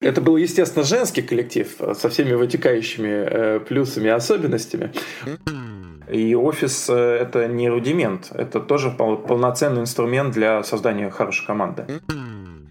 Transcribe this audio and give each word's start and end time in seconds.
Это 0.00 0.22
был, 0.22 0.38
естественно, 0.38 0.84
женский 0.84 1.20
коллектив 1.20 1.68
со 1.94 2.08
всеми 2.08 2.32
вытекающими 2.32 3.58
плюсами 3.58 4.06
и 4.06 4.10
особенностями. 4.10 4.92
И 6.10 6.34
офис— 6.34 6.88
это 6.88 7.46
не 7.46 7.68
рудимент, 7.68 8.32
это 8.32 8.60
тоже 8.60 8.90
полноценный 8.90 9.82
инструмент 9.82 10.32
для 10.32 10.62
создания 10.64 11.10
хорошей 11.10 11.46
команды. 11.46 11.84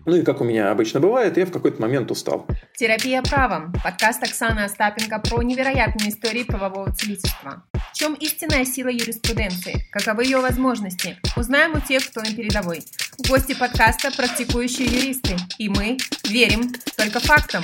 Ну 0.10 0.16
и 0.16 0.24
как 0.24 0.42
у 0.42 0.44
меня 0.44 0.72
обычно 0.72 1.00
бывает, 1.00 1.38
я 1.38 1.46
в 1.46 1.52
какой-то 1.52 1.80
момент 1.80 2.10
устал. 2.10 2.48
Терапия 2.76 3.22
правом. 3.22 3.72
Подкаст 3.84 4.24
Оксаны 4.24 4.62
Остапенко 4.62 5.20
про 5.20 5.44
невероятные 5.44 6.10
истории 6.10 6.42
правового 6.42 6.92
целительства. 6.92 7.62
В 7.94 7.94
чем 7.94 8.16
истинная 8.16 8.66
сила 8.66 8.88
юриспруденции? 8.88 9.86
Каковы 9.92 10.24
ее 10.24 10.40
возможности? 10.40 11.20
Узнаем 11.38 11.74
у 11.78 11.80
тех, 11.80 12.10
кто 12.10 12.22
на 12.22 12.34
передовой. 12.34 12.82
Гости 13.28 13.54
подкаста– 13.54 14.10
практикующие 14.18 14.88
юристы. 14.88 15.36
И 15.60 15.70
мы 15.70 15.98
верим 16.28 16.72
только 16.98 17.20
фактам. 17.20 17.64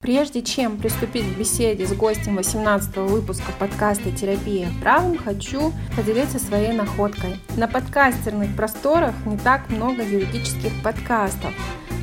Прежде 0.00 0.42
чем 0.42 0.76
приступить 0.76 1.34
к 1.34 1.36
беседе 1.36 1.84
с 1.84 1.92
гостем 1.92 2.36
18 2.36 2.96
выпуска 2.98 3.50
подкаста 3.58 4.12
«Терапия 4.12 4.68
правом», 4.80 5.18
хочу 5.18 5.72
поделиться 5.96 6.38
своей 6.38 6.72
находкой. 6.72 7.40
На 7.56 7.66
подкастерных 7.66 8.54
просторах 8.54 9.14
не 9.26 9.36
так 9.36 9.68
много 9.70 10.04
юридических 10.04 10.70
подкастов, 10.84 11.52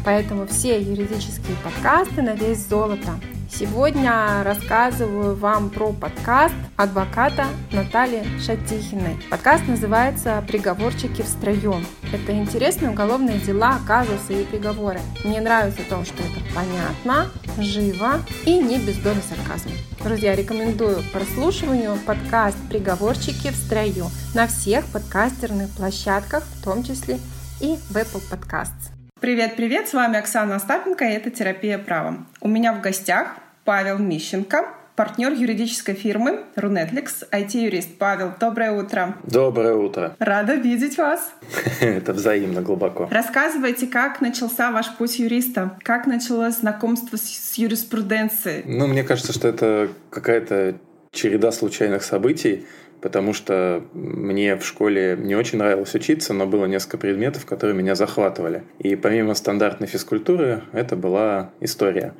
поэтому 0.04 0.46
все 0.46 0.82
юридические 0.82 1.56
подкасты 1.64 2.22
на 2.22 2.36
весь 2.36 2.68
золото. 2.68 3.18
Сегодня 3.58 4.44
рассказываю 4.44 5.34
вам 5.34 5.70
про 5.70 5.94
подкаст 5.94 6.54
адвоката 6.76 7.46
Натальи 7.72 8.26
Шатихиной. 8.38 9.16
Подкаст 9.30 9.66
называется 9.70 10.44
«Приговорчики 10.46 11.22
в 11.22 11.28
строю». 11.28 11.76
Это 12.12 12.34
интересные 12.34 12.92
уголовные 12.92 13.40
дела, 13.40 13.80
казусы 13.88 14.42
и 14.42 14.46
приговоры. 14.46 15.00
Мне 15.24 15.40
нравится 15.40 15.84
то, 15.88 16.04
что 16.04 16.22
это 16.22 16.42
понятно, 16.54 17.32
живо 17.58 18.20
и 18.46 18.58
не 18.58 18.78
без 18.78 18.98
доли 18.98 19.22
сарказма. 19.22 19.72
Друзья, 20.04 20.36
рекомендую 20.36 20.98
к 20.98 21.14
прослушиванию 21.14 21.98
подкаст 22.06 22.58
«Приговорчики 22.68 23.52
в 23.52 23.56
строю» 23.56 24.08
на 24.34 24.48
всех 24.48 24.86
подкастерных 24.88 25.70
площадках, 25.70 26.44
в 26.44 26.62
том 26.62 26.84
числе 26.84 27.20
и 27.62 27.78
в 27.90 27.96
Apple 27.96 28.22
Podcasts. 28.30 28.92
Привет-привет, 29.22 29.88
с 29.88 29.94
вами 29.94 30.20
Оксана 30.20 30.58
Остапенко, 30.58 31.06
и 31.06 31.14
это 31.14 31.32
«Терапия 31.32 31.78
правом». 31.78 32.28
У 32.42 32.50
меня 32.50 32.74
в 32.74 32.82
гостях 32.82 33.38
Павел 33.66 33.98
Мищенко, 33.98 34.68
партнер 34.96 35.34
юридической 35.34 35.96
фирмы 35.96 36.42
Runetlix, 36.56 37.28
IT-юрист. 37.32 37.98
Павел, 37.98 38.32
доброе 38.40 38.74
утро. 38.74 39.16
Доброе 39.24 39.74
утро. 39.74 40.16
Рада 40.20 40.54
видеть 40.54 41.00
вас. 41.00 41.34
Это 41.82 42.14
взаимно 42.14 42.62
глубоко. 42.62 43.10
Рассказывайте, 43.10 43.88
как 43.88 44.22
начался 44.22 44.70
ваш 44.70 44.96
путь 44.98 45.18
юриста? 45.18 45.80
Как 45.82 46.06
началось 46.06 46.58
знакомство 46.58 47.18
с 47.18 47.56
юриспруденцией? 47.56 48.62
Ну, 48.66 48.86
мне 48.86 49.04
кажется, 49.04 49.34
что 49.34 49.48
это 49.48 49.90
какая-то 50.12 50.76
череда 51.12 51.52
случайных 51.52 52.04
событий, 52.04 52.68
потому 53.02 53.34
что 53.34 53.84
мне 53.94 54.58
в 54.58 54.64
школе 54.64 55.18
не 55.20 55.36
очень 55.36 55.58
нравилось 55.58 55.96
учиться, 55.96 56.34
но 56.34 56.46
было 56.46 56.66
несколько 56.66 57.00
предметов, 57.00 57.48
которые 57.48 57.76
меня 57.76 57.96
захватывали. 57.96 58.64
И 58.78 58.96
помимо 58.96 59.34
стандартной 59.34 59.88
физкультуры, 59.88 60.62
это 60.72 60.96
была 60.96 61.50
история 61.62 62.14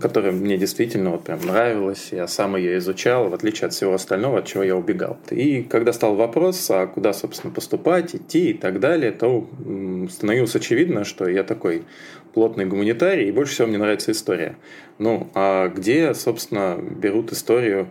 которая 0.00 0.32
мне 0.32 0.56
действительно 0.56 1.10
вот 1.10 1.24
прям 1.24 1.40
нравилась, 1.40 2.08
я 2.12 2.26
сам 2.26 2.56
ее 2.56 2.78
изучал, 2.78 3.28
в 3.28 3.34
отличие 3.34 3.66
от 3.66 3.74
всего 3.74 3.94
остального, 3.94 4.38
от 4.38 4.46
чего 4.46 4.62
я 4.62 4.76
убегал. 4.76 5.18
И 5.30 5.62
когда 5.62 5.92
стал 5.92 6.14
вопрос, 6.14 6.70
а 6.70 6.86
куда, 6.86 7.12
собственно, 7.12 7.52
поступать, 7.52 8.14
идти 8.14 8.50
и 8.50 8.54
так 8.54 8.80
далее, 8.80 9.12
то 9.12 9.48
становилось 10.10 10.54
очевидно, 10.56 11.04
что 11.04 11.28
я 11.28 11.44
такой 11.44 11.84
плотный 12.32 12.66
гуманитарий, 12.66 13.28
и 13.28 13.32
больше 13.32 13.54
всего 13.54 13.68
мне 13.68 13.78
нравится 13.78 14.12
история. 14.12 14.56
Ну, 14.98 15.28
а 15.34 15.68
где, 15.68 16.14
собственно, 16.14 16.78
берут 16.78 17.32
историю 17.32 17.88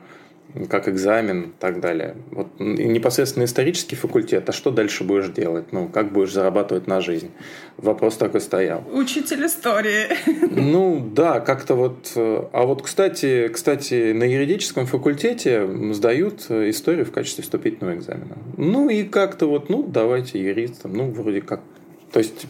как 0.69 0.87
экзамен 0.87 1.41
и 1.41 1.51
так 1.59 1.79
далее. 1.79 2.15
Вот 2.31 2.47
непосредственно 2.59 3.45
исторический 3.45 3.95
факультет, 3.95 4.47
а 4.49 4.51
что 4.51 4.71
дальше 4.71 5.03
будешь 5.03 5.29
делать? 5.29 5.71
Ну, 5.71 5.87
как 5.87 6.11
будешь 6.11 6.31
зарабатывать 6.31 6.87
на 6.87 7.01
жизнь? 7.01 7.31
Вопрос 7.77 8.17
такой 8.17 8.41
стоял. 8.41 8.83
Учитель 8.91 9.45
истории. 9.45 10.07
Ну, 10.63 11.11
да, 11.13 11.39
как-то 11.39 11.75
вот... 11.75 12.11
Э, 12.15 12.43
а 12.53 12.65
вот, 12.65 12.81
кстати, 12.83 13.47
кстати, 13.47 14.11
на 14.13 14.23
юридическом 14.23 14.85
факультете 14.85 15.67
сдают 15.93 16.49
историю 16.49 17.05
в 17.05 17.11
качестве 17.11 17.43
вступительного 17.43 17.95
экзамена. 17.95 18.37
Ну, 18.57 18.89
и 18.89 19.03
как-то 19.03 19.47
вот, 19.47 19.69
ну, 19.69 19.83
давайте 19.83 20.41
юристам, 20.41 20.93
ну, 20.93 21.11
вроде 21.11 21.41
как... 21.41 21.61
То 22.11 22.19
есть 22.19 22.45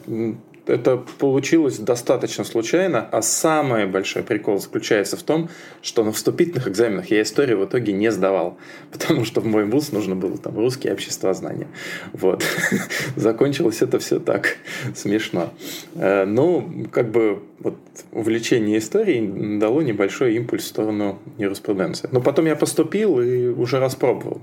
это 0.66 0.97
получилось 0.97 1.78
достаточно 1.78 2.44
случайно, 2.44 3.07
а 3.12 3.22
самый 3.22 3.85
большой 3.85 4.24
прикол 4.24 4.59
заключается 4.59 5.18
в 5.18 5.24
том, 5.24 5.50
что 5.81 6.03
на 6.03 6.12
вступительных 6.12 6.68
экзаменах 6.68 7.12
я 7.12 7.22
историю 7.22 7.59
в 7.59 7.66
итоге 7.66 7.94
не 7.94 8.12
сдавал, 8.12 8.57
потому 8.91 9.25
что 9.25 9.41
в 9.41 9.46
мой 9.46 9.66
вуз 9.66 9.91
нужно 9.91 10.16
было 10.16 10.38
там 10.38 10.57
русский 10.57 10.90
обществознание. 10.90 11.68
Вот. 12.13 12.44
Закончилось 13.16 13.81
это 13.81 14.00
все 14.00 14.19
так 14.19 14.57
смешно. 14.96 15.53
Э, 15.96 16.25
ну, 16.25 16.88
как 16.91 17.12
бы 17.12 17.44
вот 17.59 17.78
увлечение 18.12 18.78
историей 18.78 19.59
дало 19.59 19.81
небольшой 19.81 20.35
импульс 20.35 20.63
в 20.63 20.68
сторону 20.68 21.19
юриспруденции. 21.38 22.09
Но 22.12 22.22
потом 22.22 22.45
я 22.45 22.56
поступил 22.56 23.19
и 23.22 23.47
уже 23.47 23.80
распробовал. 23.80 24.41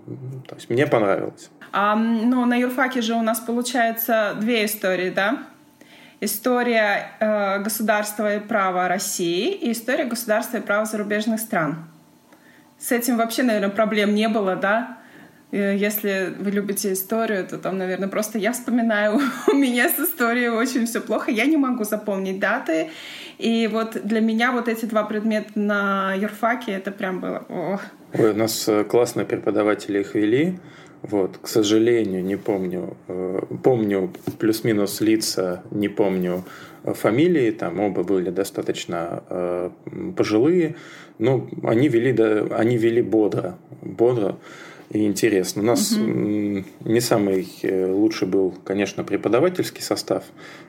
То 0.48 0.54
есть 0.54 0.70
мне 0.70 0.86
понравилось. 0.86 1.50
А, 1.72 1.96
ну, 1.96 2.46
на 2.46 2.56
юрфаке 2.56 3.02
же 3.02 3.14
у 3.14 3.22
нас 3.22 3.40
получается 3.40 4.36
две 4.40 4.64
истории, 4.64 5.10
да? 5.10 5.49
История 6.20 7.12
э, 7.18 7.62
государства 7.62 8.36
и 8.36 8.40
права 8.40 8.88
России 8.88 9.52
и 9.52 9.72
история 9.72 10.04
государства 10.04 10.58
и 10.58 10.60
права 10.60 10.84
зарубежных 10.84 11.40
стран. 11.40 11.88
С 12.78 12.92
этим 12.92 13.16
вообще, 13.16 13.42
наверное, 13.42 13.70
проблем 13.70 14.14
не 14.14 14.28
было, 14.28 14.56
да? 14.56 14.98
Э, 15.52 15.76
если 15.76 16.34
вы 16.38 16.50
любите 16.50 16.92
историю, 16.92 17.46
то 17.46 17.58
там, 17.58 17.78
наверное, 17.78 18.08
просто 18.08 18.38
я 18.38 18.52
вспоминаю, 18.52 19.20
у 19.48 19.54
меня 19.54 19.88
с 19.88 19.98
историей 19.98 20.48
очень 20.48 20.86
все 20.86 21.00
плохо, 21.00 21.30
я 21.30 21.46
не 21.46 21.56
могу 21.56 21.84
запомнить 21.84 22.38
даты. 22.38 22.90
И 23.38 23.68
вот 23.68 23.96
для 24.04 24.20
меня 24.20 24.52
вот 24.52 24.68
эти 24.68 24.84
два 24.84 25.04
предмета 25.04 25.52
на 25.54 26.14
юрфаке, 26.14 26.72
это 26.72 26.90
прям 26.90 27.20
было... 27.20 27.44
Ой, 27.48 28.30
у 28.30 28.34
нас 28.34 28.68
э, 28.68 28.84
классные 28.84 29.24
преподаватели 29.24 30.00
их 30.00 30.14
вели. 30.14 30.58
Вот, 31.02 31.38
к 31.38 31.48
сожалению, 31.48 32.22
не 32.22 32.36
помню. 32.36 32.96
Э, 33.08 33.40
помню 33.62 34.12
плюс-минус 34.38 35.00
лица, 35.00 35.62
не 35.70 35.88
помню 35.88 36.44
э, 36.84 36.92
фамилии. 36.92 37.50
Там 37.52 37.80
оба 37.80 38.02
были 38.02 38.30
достаточно 38.30 39.22
э, 39.28 39.70
пожилые. 40.16 40.76
Но 41.18 41.48
они 41.62 41.88
вели, 41.88 42.12
да, 42.12 42.46
они 42.50 42.76
вели 42.76 43.00
бодро. 43.00 43.56
Бодро 43.82 44.36
и 44.90 45.06
интересно. 45.06 45.62
У 45.62 45.64
нас 45.66 45.92
угу. 45.92 46.04
не 46.04 47.00
самый 47.00 47.48
лучший 47.62 48.28
был, 48.28 48.54
конечно, 48.64 49.04
преподавательский 49.04 49.82
состав, 49.82 50.24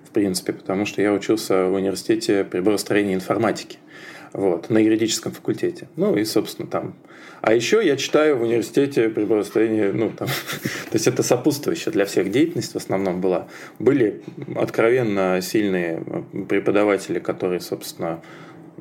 в 0.06 0.12
принципе, 0.12 0.54
потому 0.54 0.86
что 0.86 1.02
я 1.02 1.12
учился 1.12 1.66
в 1.66 1.74
университете 1.74 2.44
приборостроения 2.44 3.16
информатики 3.16 3.80
вот, 4.34 4.70
на 4.70 4.78
юридическом 4.78 5.32
факультете. 5.32 5.88
Ну 5.96 6.16
и, 6.16 6.24
собственно, 6.24 6.68
там. 6.68 6.96
А 7.42 7.54
еще 7.54 7.86
я 7.86 7.98
читаю 7.98 8.38
в 8.38 8.44
университете 8.44 9.10
приборостроение, 9.10 9.92
ну, 9.92 10.12
там, 10.12 10.28
то 10.90 10.94
есть 10.94 11.08
это 11.08 11.24
сопутствующая 11.24 11.92
для 11.92 12.06
всех 12.06 12.32
деятельность 12.32 12.74
в 12.74 12.78
основном 12.78 13.20
была. 13.20 13.48
Были 13.80 14.22
откровенно 14.56 15.40
сильные 15.42 16.04
преподаватели, 16.48 17.20
которые, 17.20 17.60
собственно, 17.60 18.22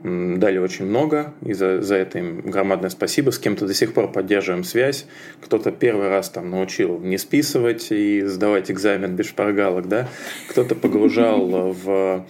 дали 0.02 0.58
очень 0.58 0.86
много, 0.86 1.34
и 1.44 1.52
за, 1.52 1.82
за 1.82 1.96
это 1.96 2.18
им 2.18 2.40
громадное 2.40 2.90
спасибо. 2.90 3.30
С 3.30 3.38
кем-то 3.38 3.66
до 3.66 3.74
сих 3.74 3.92
пор 3.92 4.10
поддерживаем 4.10 4.64
связь. 4.64 5.06
Кто-то 5.42 5.72
первый 5.72 6.08
раз 6.08 6.30
там 6.30 6.50
научил 6.50 6.98
не 7.00 7.18
списывать 7.18 7.88
и 7.90 8.22
сдавать 8.22 8.70
экзамен 8.70 9.14
без 9.14 9.26
шпаргалок, 9.26 9.88
да. 9.88 10.08
Кто-то 10.48 10.74
погружал 10.74 11.72
в 11.84 12.26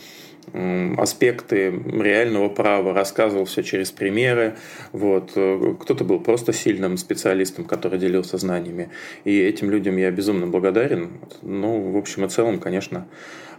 аспекты 0.97 1.71
реального 1.71 2.49
права, 2.49 2.93
рассказывал 2.93 3.45
все 3.45 3.63
через 3.63 3.91
примеры. 3.91 4.57
Вот. 4.93 5.31
Кто-то 5.31 6.05
был 6.05 6.21
просто 6.21 6.53
сильным 6.53 6.97
специалистом, 6.97 7.65
который 7.65 7.99
делился 7.99 8.39
знаниями. 8.39 8.91
И 9.25 9.39
этим 9.39 9.71
людям 9.71 9.97
я 9.97 10.11
безумно 10.11 10.47
благодарен. 10.47 11.11
Ну, 11.43 11.91
в 11.91 11.97
общем 11.97 12.25
и 12.25 12.29
целом, 12.29 12.59
конечно, 12.59 13.07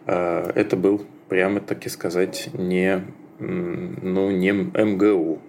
э, 0.06 0.52
это 0.56 0.76
был, 0.76 1.06
прямо 1.30 1.60
таки 1.60 1.90
сказать, 1.90 2.50
не 2.54 3.04
ну, 3.42 4.30
не 4.30 4.52
МГУ. 4.52 5.42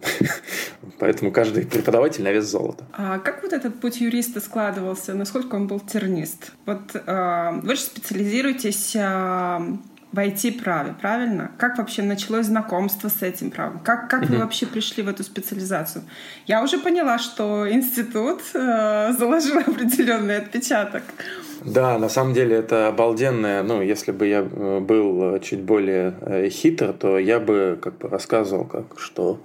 Поэтому 0.98 1.30
каждый 1.30 1.66
преподаватель 1.66 2.24
на 2.24 2.32
вес 2.32 2.44
золота. 2.46 2.86
А 2.92 3.18
как 3.18 3.42
вот 3.42 3.52
этот 3.52 3.80
путь 3.80 4.00
юриста 4.00 4.40
складывался? 4.40 5.12
Насколько 5.14 5.56
он 5.56 5.66
был 5.66 5.78
тернист? 5.80 6.52
Вот 6.64 6.94
э, 6.94 7.60
вы 7.62 7.74
же 7.74 7.82
специализируетесь 7.82 8.96
э, 8.96 9.58
в 10.12 10.18
IT-праве, 10.18 10.94
правильно? 11.00 11.50
Как 11.58 11.78
вообще 11.78 12.02
началось 12.02 12.46
знакомство 12.46 13.08
с 13.08 13.22
этим 13.22 13.50
правом? 13.50 13.80
Как, 13.80 14.10
как 14.10 14.28
вы 14.28 14.38
вообще 14.38 14.66
пришли 14.66 15.02
в 15.02 15.08
эту 15.08 15.24
специализацию? 15.24 16.04
Я 16.46 16.62
уже 16.62 16.78
поняла, 16.78 17.18
что 17.18 17.70
институт 17.70 18.42
э, 18.54 19.12
заложил 19.18 19.58
определенный 19.66 20.36
отпечаток. 20.36 21.02
Да, 21.64 21.98
на 21.98 22.08
самом 22.08 22.34
деле 22.34 22.56
это 22.56 22.88
обалденное. 22.88 23.62
Ну, 23.62 23.82
если 23.82 24.12
бы 24.12 24.26
я 24.26 24.40
э, 24.40 24.80
был 24.80 25.38
чуть 25.40 25.60
более 25.60 26.14
э, 26.20 26.48
хитр, 26.50 26.92
то 26.92 27.18
я 27.18 27.40
бы 27.40 27.78
как 27.80 27.98
бы 27.98 28.08
рассказывал, 28.08 28.66
как 28.66 28.98
что 28.98 29.40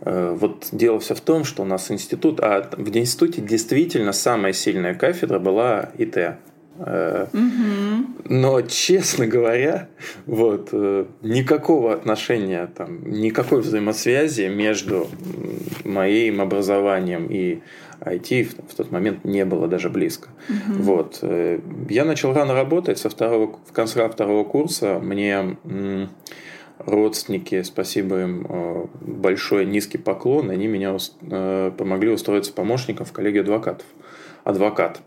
э, 0.00 0.36
вот 0.38 0.68
дело 0.72 0.98
все 0.98 1.14
в 1.14 1.20
том, 1.20 1.44
что 1.44 1.62
у 1.62 1.66
нас 1.66 1.90
институт, 1.90 2.40
а 2.40 2.68
в 2.76 2.96
институте 2.96 3.42
действительно 3.42 4.12
самая 4.12 4.52
сильная 4.52 4.94
кафедра 4.94 5.38
была 5.38 5.90
ИТ. 5.98 6.38
Но, 6.78 8.62
честно 8.62 9.26
говоря, 9.26 9.88
вот, 10.26 10.70
э, 10.72 11.04
никакого 11.22 11.92
отношения, 11.92 12.70
там, 12.74 13.10
никакой 13.10 13.60
взаимосвязи 13.60 14.48
между 14.48 15.08
моим 15.84 16.40
образованием 16.40 17.26
и 17.28 17.60
IT 18.00 18.44
в, 18.68 18.74
тот 18.74 18.90
момент 18.90 19.24
не 19.24 19.44
было 19.44 19.68
даже 19.68 19.90
близко. 19.90 20.28
Угу. 20.48 20.82
Вот. 20.82 21.18
Э, 21.22 21.60
я 21.88 22.04
начал 22.04 22.32
рано 22.32 22.54
работать, 22.54 22.98
со 22.98 23.10
второго, 23.10 23.58
в 23.66 23.72
конце 23.72 24.08
второго 24.08 24.44
курса 24.44 24.98
мне 25.02 25.56
родственники, 26.78 27.62
спасибо 27.62 28.22
им, 28.22 28.46
э, 28.48 28.86
большой 29.02 29.66
низкий 29.66 29.98
поклон, 29.98 30.50
они 30.50 30.66
меня 30.66 30.96
помогли 31.76 32.10
устроиться 32.10 32.52
помощником 32.52 33.04
в 33.04 33.12
коллегии 33.12 33.40
адвокатов. 33.40 33.86
Адвокат. 34.44 35.02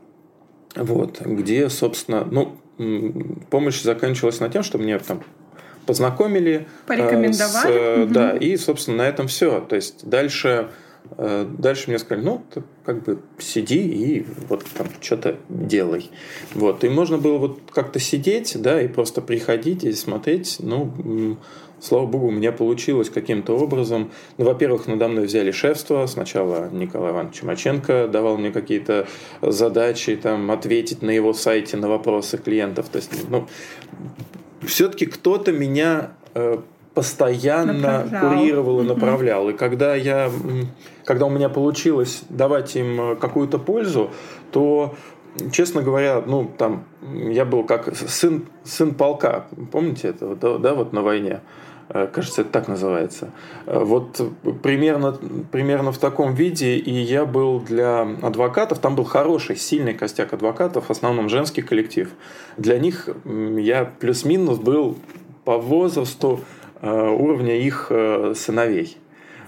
Вот, 0.75 1.21
где, 1.21 1.69
собственно, 1.69 2.27
ну, 2.29 2.57
помощь 3.49 3.81
заканчивалась 3.81 4.39
на 4.39 4.49
тем, 4.49 4.63
что 4.63 4.77
мне 4.77 4.97
там 4.99 5.23
познакомили. 5.85 6.67
Порекомендовали. 6.87 7.97
С, 7.97 8.03
угу. 8.03 8.13
Да, 8.13 8.31
и, 8.37 8.57
собственно, 8.57 8.97
на 8.97 9.07
этом 9.07 9.27
все. 9.27 9.59
То 9.61 9.75
есть 9.75 10.07
дальше, 10.07 10.69
э, 11.17 11.45
дальше 11.57 11.89
мне 11.89 11.99
сказали, 11.99 12.25
ну, 12.25 12.43
ты 12.53 12.63
как 12.85 13.03
бы 13.03 13.19
сиди 13.37 13.79
и 13.79 14.25
вот 14.49 14.65
там 14.75 14.87
что-то 15.01 15.37
делай. 15.49 16.09
Вот. 16.53 16.83
И 16.83 16.89
можно 16.89 17.17
было 17.17 17.37
вот 17.37 17.59
как-то 17.71 17.99
сидеть, 17.99 18.59
да, 18.59 18.81
и 18.81 18.87
просто 18.87 19.21
приходить 19.21 19.83
и 19.83 19.91
смотреть, 19.91 20.57
ну, 20.59 21.37
Слава 21.83 22.05
богу, 22.05 22.27
у 22.27 22.31
меня 22.31 22.53
получилось 22.53 23.09
каким-то 23.09 23.57
образом. 23.57 24.09
Ну, 24.37 24.45
во-первых, 24.45 24.87
надо 24.87 25.09
мной 25.09 25.25
взяли 25.25 25.51
шефство. 25.51 26.05
Сначала 26.05 26.69
Николай 26.71 27.11
Иванович 27.11 27.35
Чумаченко 27.41 28.07
давал 28.07 28.37
мне 28.37 28.51
какие-то 28.51 29.05
задачи, 29.41 30.15
там, 30.15 30.49
ответить 30.49 31.01
на 31.01 31.09
его 31.09 31.33
сайте 31.33 31.75
на 31.75 31.89
вопросы 31.89 32.37
клиентов. 32.37 32.87
То 32.87 32.99
есть, 32.99 33.11
ну, 33.29 33.47
все-таки 34.61 35.07
кто-то 35.07 35.51
меня 35.51 36.11
э, 36.35 36.59
постоянно 36.93 37.73
направлял. 37.73 38.29
курировал 38.29 38.79
и 38.79 38.83
направлял. 38.83 39.49
И 39.49 39.53
когда 39.53 39.93
я, 39.93 40.31
когда 41.03 41.25
у 41.25 41.29
меня 41.29 41.49
получилось 41.49 42.23
давать 42.29 42.77
им 42.77 43.17
какую-то 43.17 43.59
пользу, 43.59 44.09
то 44.53 44.95
честно 45.51 45.81
говоря, 45.81 46.23
ну, 46.25 46.49
там, 46.57 46.85
я 47.11 47.43
был 47.43 47.65
как 47.65 47.93
сын, 47.93 48.45
сын 48.63 48.93
полка. 48.93 49.47
Помните 49.73 50.07
это, 50.07 50.35
да, 50.35 50.57
да 50.57 50.73
вот 50.75 50.93
на 50.93 51.01
войне? 51.01 51.41
Э, 51.89 52.07
кажется, 52.11 52.41
это 52.41 52.51
так 52.51 52.67
называется. 52.67 53.31
Э, 53.65 53.83
вот 53.83 54.21
примерно, 54.61 55.17
примерно 55.51 55.91
в 55.91 55.97
таком 55.97 56.33
виде 56.33 56.77
и 56.77 56.91
я 56.91 57.25
был 57.25 57.59
для 57.59 58.01
адвокатов. 58.21 58.79
Там 58.79 58.95
был 58.95 59.03
хороший, 59.03 59.55
сильный 59.55 59.93
костяк 59.93 60.33
адвокатов, 60.33 60.87
в 60.87 60.91
основном 60.91 61.29
женский 61.29 61.61
коллектив. 61.61 62.09
Для 62.57 62.79
них 62.79 63.09
я 63.25 63.85
плюс-минус 63.99 64.59
был 64.59 64.97
по 65.45 65.57
возрасту 65.57 66.39
э, 66.81 66.89
уровня 66.89 67.57
их 67.57 67.91
сыновей. 68.35 68.97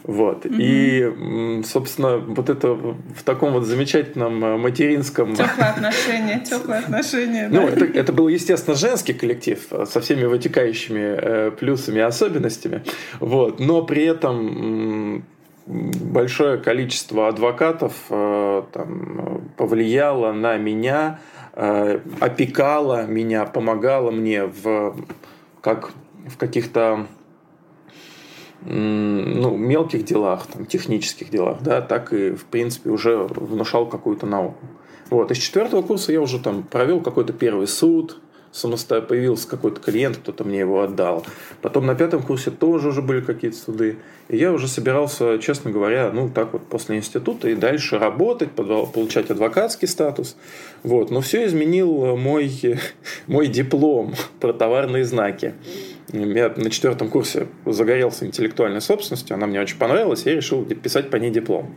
Вот. 0.07 0.45
Угу. 0.45 0.55
И, 0.59 1.63
собственно, 1.65 2.17
вот 2.17 2.49
это 2.49 2.73
в 2.73 3.23
таком 3.23 3.53
вот 3.53 3.65
замечательном 3.65 4.43
э, 4.45 4.57
материнском... 4.57 5.35
Теплые 5.35 5.69
отношения, 5.71 6.39
теплые 6.45 6.79
отношения. 6.79 7.49
Ну, 7.51 7.67
это, 7.67 7.85
это 7.85 8.13
был, 8.13 8.27
естественно, 8.27 8.75
женский 8.75 9.13
коллектив 9.13 9.65
э, 9.71 9.85
со 9.85 10.01
всеми 10.01 10.25
вытекающими 10.25 10.99
э, 10.99 11.51
плюсами 11.51 11.97
и 11.97 12.01
особенностями. 12.01 12.83
Вот. 13.19 13.59
Но 13.59 13.81
при 13.81 14.03
этом 14.03 15.25
большое 15.65 16.59
количество 16.59 17.27
адвокатов 17.27 17.93
там, 18.09 19.41
повлияло 19.57 20.31
на 20.31 20.57
меня, 20.57 21.19
опекало 21.55 23.07
меня, 23.07 23.45
помогало 23.45 24.11
мне 24.11 24.45
в, 24.45 24.95
как, 25.61 25.89
в 26.27 26.37
каких-то 26.37 27.07
ну, 28.65 29.55
мелких 29.55 30.03
делах, 30.05 30.47
там, 30.47 30.65
технических 30.65 31.29
делах, 31.29 31.57
да, 31.61 31.81
так 31.81 32.13
и, 32.13 32.31
в 32.31 32.45
принципе, 32.45 32.89
уже 32.89 33.15
внушал 33.17 33.87
какую-то 33.87 34.25
науку. 34.25 34.65
Вот. 35.09 35.31
Из 35.31 35.37
четвертого 35.37 35.81
курса 35.81 36.11
я 36.11 36.21
уже 36.21 36.39
там 36.39 36.63
провел 36.63 36.99
какой-то 36.99 37.31
первый 37.31 37.67
суд, 37.67 38.19
самостоятельно 38.55 39.07
появился 39.07 39.47
какой-то 39.47 39.81
клиент, 39.81 40.17
кто-то 40.17 40.43
мне 40.43 40.59
его 40.59 40.81
отдал. 40.81 41.25
Потом 41.61 41.85
на 41.85 41.95
пятом 41.95 42.23
курсе 42.23 42.51
тоже 42.51 42.89
уже 42.89 43.01
были 43.01 43.19
какие-то 43.19 43.57
суды. 43.57 43.97
И 44.29 44.37
я 44.37 44.53
уже 44.53 44.67
собирался, 44.67 45.37
честно 45.39 45.71
говоря, 45.71 46.09
ну 46.11 46.29
так 46.29 46.53
вот 46.53 46.65
после 46.67 46.97
института 46.97 47.49
и 47.49 47.55
дальше 47.55 47.99
работать, 47.99 48.51
получать 48.51 49.29
адвокатский 49.29 49.87
статус. 49.87 50.37
Вот. 50.83 51.11
Но 51.11 51.21
все 51.21 51.45
изменил 51.45 52.15
мой, 52.15 52.79
мой 53.27 53.47
диплом 53.47 54.15
про 54.39 54.53
товарные 54.53 55.03
знаки. 55.03 55.53
Я 56.13 56.53
на 56.55 56.69
четвертом 56.69 57.09
курсе 57.09 57.47
загорелся 57.65 58.25
интеллектуальной 58.25 58.79
собственностью, 58.79 59.33
она 59.33 59.47
мне 59.47 59.59
очень 59.59 59.77
понравилась, 59.77 60.25
и 60.25 60.29
я 60.29 60.35
решил 60.35 60.63
писать 60.63 61.09
по 61.09 61.17
ней 61.17 61.31
диплом. 61.31 61.75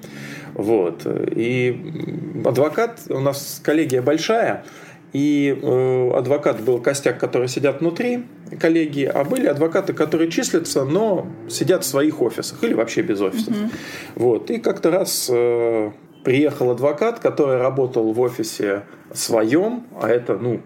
Вот. 0.55 1.07
И 1.35 2.43
адвокат, 2.45 3.01
у 3.09 3.21
нас 3.21 3.61
коллегия 3.65 4.03
большая, 4.03 4.65
и 5.13 5.59
э, 5.61 6.11
адвокат 6.15 6.61
был 6.61 6.81
костяк, 6.81 7.19
которые 7.19 7.49
сидят 7.49 7.81
внутри 7.81 8.25
коллегии, 8.61 9.05
а 9.05 9.25
были 9.25 9.47
адвокаты, 9.47 9.93
которые 9.93 10.31
числятся, 10.31 10.85
но 10.85 11.27
сидят 11.49 11.85
в 11.85 11.87
своих 11.87 12.21
офисах 12.21 12.63
или 12.63 12.75
вообще 12.75 13.03
без 13.03 13.21
офисов. 13.21 13.55
Mm-hmm. 13.55 13.73
Вот. 14.17 14.51
И 14.51 14.59
как-то 14.59 14.91
раз 14.91 15.29
э, 15.33 15.91
приехал 16.25 16.71
адвокат, 16.71 17.21
который 17.21 17.59
работал 17.59 18.13
в 18.13 18.21
офисе 18.21 18.83
своем, 19.13 19.87
а 20.01 20.09
это, 20.09 20.37
ну, 20.37 20.61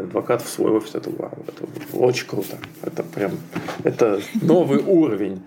адвокат 0.00 0.42
в 0.42 0.48
свой 0.48 0.70
офис, 0.70 0.94
это 0.94 1.10
вау, 1.10 1.32
это 1.48 1.64
очень 1.96 2.26
круто. 2.28 2.58
Это 2.82 3.02
прям, 3.02 3.32
это 3.82 4.20
новый 4.40 4.78
уровень. 4.86 5.42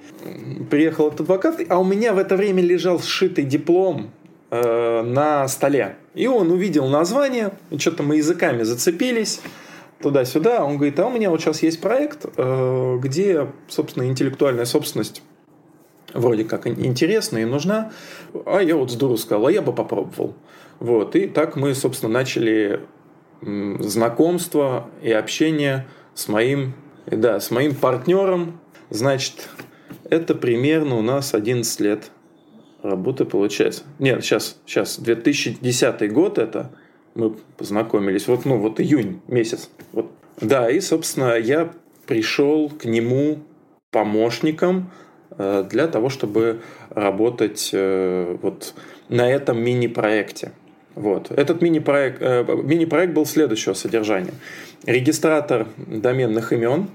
Приехал 0.70 1.08
этот 1.08 1.22
адвокат, 1.22 1.62
а 1.70 1.80
у 1.80 1.84
меня 1.84 2.14
в 2.14 2.18
это 2.18 2.36
время 2.36 2.62
лежал 2.62 3.00
сшитый 3.00 3.46
диплом 3.46 4.12
э, 4.63 5.02
на 5.04 5.48
столе. 5.48 5.98
И 6.13 6.28
он 6.28 6.52
увидел 6.52 6.88
название, 6.88 7.52
что-то 7.78 8.04
мы 8.04 8.18
языками 8.18 8.63
зацепились 8.63 9.42
туда-сюда. 10.02 10.63
Он 10.63 10.78
говорит, 10.78 11.00
а 11.00 11.07
у 11.07 11.12
меня 11.12 11.30
вот 11.30 11.42
сейчас 11.42 11.63
есть 11.63 11.81
проект, 11.81 12.25
э, 12.38 12.98
где, 13.02 13.48
собственно, 13.68 14.07
интеллектуальная 14.07 14.66
собственность 14.66 15.22
вроде 16.13 16.46
как 16.46 16.66
интересна 16.66 17.39
и 17.39 17.46
нужна, 17.46 17.91
а 18.46 18.60
я 18.60 18.75
вот 18.75 18.89
здорово 18.89 19.18
сказал, 19.18 19.48
а 19.48 19.51
я 19.51 19.62
бы 19.62 19.74
попробовал. 19.74 20.34
Вот, 20.79 21.15
и 21.15 21.27
так 21.27 21.56
мы, 21.56 21.74
собственно, 21.75 22.12
начали 22.12 22.82
знакомство 23.41 24.89
и 25.01 25.12
общение 25.12 25.88
с 26.13 26.27
моим, 26.27 26.74
да, 27.06 27.39
с 27.39 27.51
моим 27.51 27.75
партнером. 27.75 28.60
Значит, 28.89 29.50
это 30.10 30.36
примерно 30.36 30.96
у 30.96 31.01
нас 31.01 31.34
11 31.34 31.79
лет 31.82 32.12
работы 32.89 33.25
получается. 33.25 33.84
Нет, 34.00 34.24
сейчас, 34.24 34.58
сейчас, 34.65 35.00
2010 35.00 36.12
год 36.12 36.38
это, 36.38 36.72
мы 37.13 37.36
познакомились, 37.58 38.27
вот, 38.27 38.46
ну, 38.46 38.58
вот 38.58 38.80
июнь 38.80 39.22
месяц. 39.27 39.70
Вот. 39.92 40.12
Да, 40.42 40.70
и, 40.70 40.80
собственно, 40.80 41.38
я 41.38 41.72
пришел 42.06 42.70
к 42.70 42.86
нему 42.86 43.39
помощником, 43.92 44.92
Э, 45.38 45.65
для 45.70 45.88
того, 45.88 46.10
чтобы 46.10 46.62
работать 46.89 47.70
э, 47.74 48.38
вот 48.42 48.74
на 49.10 49.30
этом 49.30 49.62
мини-проекте. 49.62 50.51
Вот. 50.96 51.32
Этот 51.32 51.62
мини-проект, 51.62 52.22
э, 52.22 52.46
мини-проект 52.63 53.13
был 53.13 53.25
следующего 53.25 53.74
содержания. 53.74 54.34
Регистратор 54.86 55.68
доменных 55.77 56.54
имен, 56.54 56.88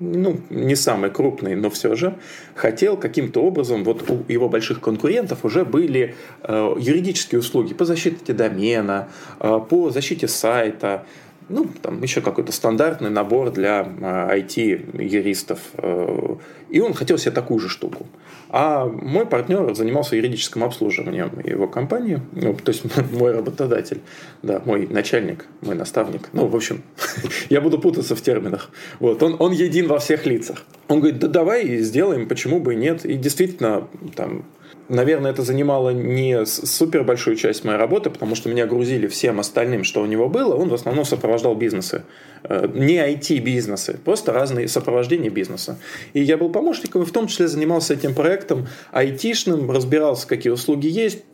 ну, 0.00 0.40
не 0.50 0.76
самый 0.76 1.10
крупный, 1.10 1.54
но 1.54 1.70
все 1.70 1.94
же, 1.94 2.14
хотел 2.54 2.96
каким-то 2.96 3.42
образом, 3.42 3.84
вот 3.84 4.08
у 4.10 4.24
его 4.28 4.48
больших 4.48 4.80
конкурентов 4.80 5.44
уже 5.44 5.64
были 5.64 6.14
э, 6.42 6.74
юридические 6.78 7.40
услуги 7.40 7.74
по 7.74 7.84
защите 7.84 8.32
домена, 8.32 9.08
э, 9.40 9.60
по 9.68 9.90
защите 9.90 10.28
сайта, 10.28 11.06
ну, 11.48 11.66
там 11.82 12.02
еще 12.02 12.20
какой-то 12.20 12.52
стандартный 12.52 13.10
набор 13.10 13.50
для 13.50 13.82
IT-юристов. 13.82 15.60
Э, 15.78 16.36
и 16.70 16.80
он 16.80 16.94
хотел 16.94 17.18
себе 17.18 17.32
такую 17.32 17.60
же 17.60 17.68
штуку. 17.68 18.06
А 18.48 18.86
мой 18.86 19.26
партнер 19.26 19.74
занимался 19.74 20.16
юридическим 20.16 20.64
обслуживанием 20.64 21.40
его 21.44 21.66
компании, 21.66 22.20
ну, 22.32 22.54
то 22.54 22.70
есть 22.70 22.84
мой 23.12 23.32
работодатель, 23.32 24.00
да, 24.42 24.62
мой 24.64 24.86
начальник, 24.86 25.46
мой 25.60 25.74
наставник. 25.74 26.28
Ну, 26.32 26.46
в 26.46 26.54
общем, 26.56 26.82
я 27.50 27.60
буду 27.60 27.78
путаться 27.78 28.14
в 28.14 28.20
терминах. 28.22 28.70
Вот, 29.00 29.22
он, 29.22 29.36
он 29.38 29.52
един 29.52 29.88
во 29.88 29.98
всех 29.98 30.26
лицах. 30.26 30.64
Он 30.88 31.00
говорит, 31.00 31.18
да 31.18 31.28
давай 31.28 31.78
сделаем, 31.78 32.28
почему 32.28 32.60
бы 32.60 32.74
и 32.74 32.76
нет. 32.76 33.04
И 33.04 33.14
действительно, 33.16 33.88
там, 34.14 34.44
Наверное, 34.88 35.30
это 35.30 35.42
занимало 35.42 35.90
не 35.90 36.44
супер 36.44 37.04
большую 37.04 37.36
часть 37.36 37.64
моей 37.64 37.78
работы, 37.78 38.10
потому 38.10 38.34
что 38.34 38.48
меня 38.50 38.66
грузили 38.66 39.06
всем 39.06 39.40
остальным, 39.40 39.82
что 39.82 40.02
у 40.02 40.06
него 40.06 40.28
было. 40.28 40.54
Он 40.54 40.68
в 40.68 40.74
основном 40.74 41.04
сопровождал 41.04 41.54
бизнесы. 41.54 42.04
Э, 42.42 42.68
не 42.72 42.96
IT-бизнесы, 42.96 43.98
просто 44.04 44.32
разные 44.32 44.68
сопровождения 44.68 45.30
бизнеса. 45.30 45.78
И 46.12 46.20
я 46.20 46.36
был 46.36 46.50
помощником, 46.50 47.02
и 47.02 47.04
в 47.06 47.12
том 47.12 47.28
числе 47.28 47.48
занимался 47.48 47.94
этим 47.94 48.14
проектом 48.14 48.66
айтишным, 48.92 49.70
разбирался, 49.70 50.26
какие 50.26 50.52
услуги 50.52 50.88
есть, 50.88 51.24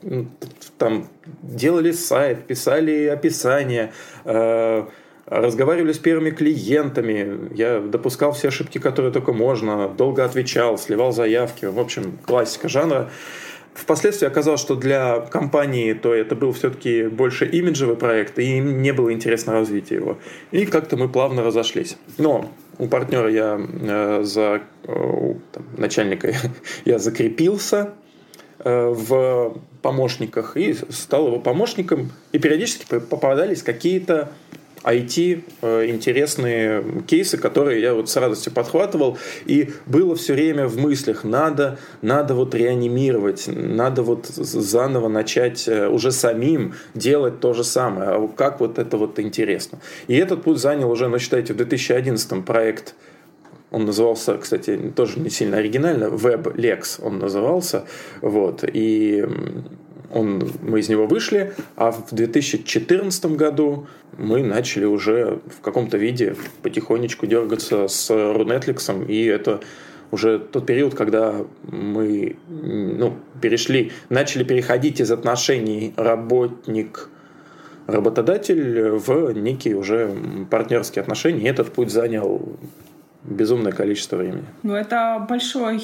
там 0.79 1.09
делали 1.43 1.91
сайт, 1.91 2.47
писали 2.47 3.07
описание, 3.07 3.93
э, 4.25 4.87
разговаривали 5.31 5.93
с 5.93 5.99
первыми 5.99 6.31
клиентами, 6.31 7.55
я 7.55 7.81
допускал 7.81 8.33
все 8.33 8.49
ошибки, 8.49 8.79
которые 8.79 9.13
только 9.13 9.33
можно, 9.33 9.89
долго 9.89 10.25
отвечал, 10.25 10.77
сливал 10.77 11.13
заявки, 11.13 11.67
в 11.67 11.79
общем, 11.79 12.19
классика 12.27 12.69
жанра. 12.69 13.11
Впоследствии 13.73 14.27
оказалось, 14.27 14.61
что 14.61 14.75
для 14.75 15.21
компании 15.21 15.93
то 15.93 16.13
это 16.13 16.35
был 16.35 16.53
все-таки 16.53 17.07
больше 17.07 17.47
имиджевый 17.47 17.97
проект, 17.97 18.39
и 18.41 18.59
им 18.59 18.83
не 18.83 18.93
было 18.93 19.13
интересно 19.13 19.53
развитие 19.53 20.01
его. 20.01 20.19
И 20.51 20.67
как-то 20.67 20.97
мы 20.97 21.09
плавно 21.09 21.45
разошлись. 21.45 21.97
Но 22.19 22.51
у 22.79 22.89
партнера 22.89 23.31
я 23.31 23.61
э, 23.61 24.23
за 24.25 24.63
э, 24.83 25.35
там, 25.53 25.65
начальника 25.77 26.35
я 26.85 26.99
закрепился 26.99 27.93
э, 28.59 28.89
в 28.89 29.57
помощниках 29.83 30.57
и 30.57 30.75
стал 30.89 31.29
его 31.29 31.39
помощником. 31.39 32.11
И 32.33 32.39
периодически 32.41 32.87
попадались 32.87 33.63
какие-то 33.63 34.33
IT 34.85 35.45
э, 35.63 35.87
интересные 35.89 36.85
кейсы, 37.07 37.37
которые 37.37 37.81
я 37.81 37.95
вот 37.95 38.09
с 38.09 38.17
радостью 38.17 38.53
подхватывал, 38.53 39.19
и 39.45 39.71
было 39.87 40.17
все 40.17 40.35
время 40.35 40.67
в 40.67 40.79
мыслях, 40.79 41.25
надо, 41.25 41.79
надо 42.03 42.35
вот 42.35 42.55
реанимировать, 42.55 43.45
надо 43.47 44.03
вот 44.03 44.27
заново 44.27 45.09
начать 45.09 45.69
э, 45.69 45.89
уже 45.89 46.13
самим 46.13 46.75
делать 46.95 47.41
то 47.41 47.53
же 47.53 47.65
самое, 47.65 48.11
а 48.11 48.29
как 48.29 48.61
вот 48.61 48.79
это 48.79 48.97
вот 48.97 49.19
интересно. 49.19 49.79
И 50.07 50.17
этот 50.17 50.43
путь 50.43 50.59
занял 50.59 50.91
уже, 50.91 51.09
ну, 51.09 51.19
считайте, 51.19 51.53
в 51.53 51.57
2011 51.57 52.45
проект 52.45 52.95
он 53.71 53.85
назывался, 53.85 54.37
кстати, 54.37 54.77
тоже 54.97 55.21
не 55.21 55.31
сильно 55.31 55.59
оригинально, 55.59 56.05
WebLex 56.05 57.03
он 57.03 57.19
назывался, 57.19 57.85
вот, 58.21 58.65
и 58.65 59.25
он, 60.13 60.51
мы 60.63 60.81
из 60.81 60.89
него 60.89 61.07
вышли, 61.07 61.53
а 61.77 61.93
в 61.93 62.13
2014 62.13 63.27
году 63.37 63.87
мы 64.19 64.43
начали 64.43 64.85
уже 64.85 65.41
в 65.59 65.61
каком-то 65.61 65.97
виде 65.97 66.37
потихонечку 66.63 67.27
дергаться 67.27 67.89
с 67.89 68.11
Runetflix, 68.11 69.07
и 69.07 69.25
это 69.25 69.61
уже 70.11 70.39
тот 70.39 70.67
период, 70.67 70.95
когда 70.95 71.47
мы 71.63 72.37
ну, 72.49 73.17
перешли, 73.41 73.93
начали 74.09 74.45
переходить 74.45 75.01
из 75.01 75.11
отношений 75.11 75.95
работник 75.97 77.09
работодатель 77.87 78.91
в 78.91 79.33
некие 79.33 79.77
уже 79.77 80.15
партнерские 80.51 81.03
отношения. 81.03 81.43
И 81.43 81.49
этот 81.49 81.73
путь 81.73 81.91
занял 81.91 82.57
безумное 83.25 83.73
количество 83.73 84.17
времени. 84.17 84.45
Ну, 84.63 84.75
это 84.75 85.25
большой, 85.29 85.81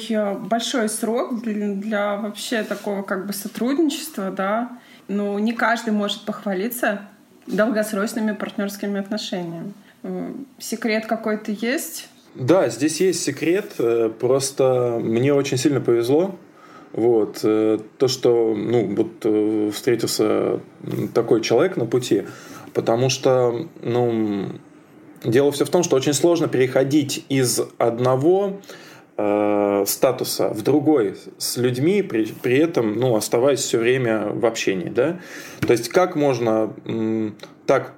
большой 0.49 0.89
срок 0.89 1.41
для, 1.41 1.73
для 1.73 2.15
вообще 2.17 2.63
такого 2.63 3.03
как 3.03 3.27
бы 3.27 3.33
сотрудничества, 3.33 4.31
да. 4.31 4.71
Ну, 5.07 5.37
не 5.39 5.53
каждый 5.53 5.93
может 5.93 6.25
похвалиться 6.25 7.01
долгосрочными 7.47 8.33
партнерскими 8.33 8.99
отношениями. 8.99 9.73
Э, 10.03 10.31
секрет 10.59 11.05
какой-то 11.05 11.51
есть? 11.51 12.09
Да, 12.35 12.69
здесь 12.69 12.99
есть 12.99 13.23
секрет. 13.23 13.75
Э, 13.79 14.09
просто 14.19 14.99
мне 15.01 15.33
очень 15.33 15.57
сильно 15.57 15.79
повезло. 15.79 16.35
Вот. 16.93 17.39
Э, 17.43 17.79
то, 17.97 18.07
что 18.07 18.53
ну, 18.55 18.95
вот, 18.95 19.73
встретился 19.73 20.59
такой 21.13 21.41
человек 21.41 21.77
на 21.77 21.85
пути, 21.85 22.23
потому 22.73 23.09
что 23.09 23.67
ну, 23.81 24.49
Дело 25.23 25.51
все 25.51 25.65
в 25.65 25.69
том, 25.69 25.83
что 25.83 25.95
очень 25.95 26.13
сложно 26.13 26.47
переходить 26.47 27.25
из 27.29 27.59
одного 27.77 28.61
э, 29.17 29.83
статуса 29.87 30.49
в 30.49 30.61
другой 30.61 31.15
с 31.37 31.57
людьми, 31.57 32.01
при, 32.01 32.25
при 32.25 32.57
этом 32.57 32.97
ну, 32.99 33.15
оставаясь 33.15 33.59
все 33.59 33.77
время 33.79 34.27
в 34.27 34.45
общении. 34.45 34.89
Да? 34.89 35.19
То 35.61 35.73
есть 35.73 35.89
как 35.89 36.15
можно 36.15 36.73
м, 36.85 37.35
так 37.65 37.93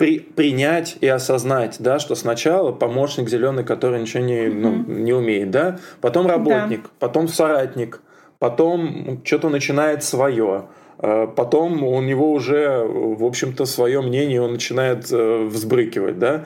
при, 0.00 0.18
принять 0.18 0.96
и 1.02 1.06
осознать, 1.06 1.76
да, 1.78 1.98
что 1.98 2.14
сначала 2.14 2.72
помощник 2.72 3.28
зеленый, 3.28 3.64
который 3.64 4.00
ничего 4.00 4.22
не, 4.22 4.48
ну, 4.48 4.82
не 4.86 5.12
умеет, 5.12 5.50
да, 5.50 5.78
потом 6.00 6.26
работник, 6.26 6.84
да. 6.84 6.88
потом 6.98 7.28
соратник, 7.28 8.00
потом 8.38 9.20
что-то 9.24 9.50
начинает 9.50 10.02
свое 10.02 10.68
потом 11.00 11.82
у 11.82 12.00
него 12.02 12.32
уже, 12.32 12.84
в 12.84 13.24
общем-то, 13.24 13.64
свое 13.64 14.02
мнение 14.02 14.42
он 14.42 14.52
начинает 14.52 15.10
э, 15.10 15.44
взбрыкивать, 15.44 16.18
да. 16.18 16.44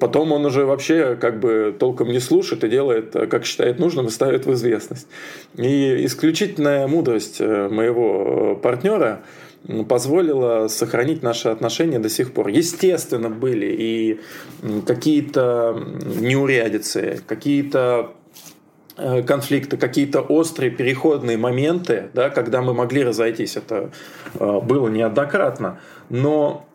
Потом 0.00 0.32
он 0.32 0.44
уже 0.44 0.64
вообще 0.64 1.16
как 1.16 1.38
бы 1.38 1.74
толком 1.78 2.08
не 2.08 2.18
слушает 2.18 2.64
и 2.64 2.68
делает, 2.68 3.14
э, 3.14 3.26
как 3.26 3.44
считает 3.44 3.78
нужным, 3.78 4.06
и 4.06 4.10
ставит 4.10 4.46
в 4.46 4.52
известность. 4.54 5.06
И 5.56 6.04
исключительная 6.04 6.88
мудрость 6.88 7.36
э, 7.40 7.68
моего 7.68 8.56
партнера 8.56 9.20
позволила 9.88 10.66
сохранить 10.66 11.22
наши 11.22 11.48
отношения 11.48 12.00
до 12.00 12.08
сих 12.08 12.32
пор. 12.32 12.48
Естественно, 12.48 13.30
были 13.30 13.66
и 13.66 14.20
какие-то 14.84 15.80
неурядицы, 16.20 17.20
какие-то 17.28 18.10
Э, 18.98 19.22
конфликты, 19.22 19.78
какие-то 19.78 20.20
острые 20.20 20.70
переходные 20.70 21.38
моменты, 21.38 22.10
да, 22.12 22.28
когда 22.28 22.60
мы 22.60 22.74
могли 22.74 23.02
разойтись, 23.02 23.56
это 23.56 23.90
э, 24.34 24.60
было 24.60 24.88
неоднократно, 24.88 25.78
но 26.10 26.66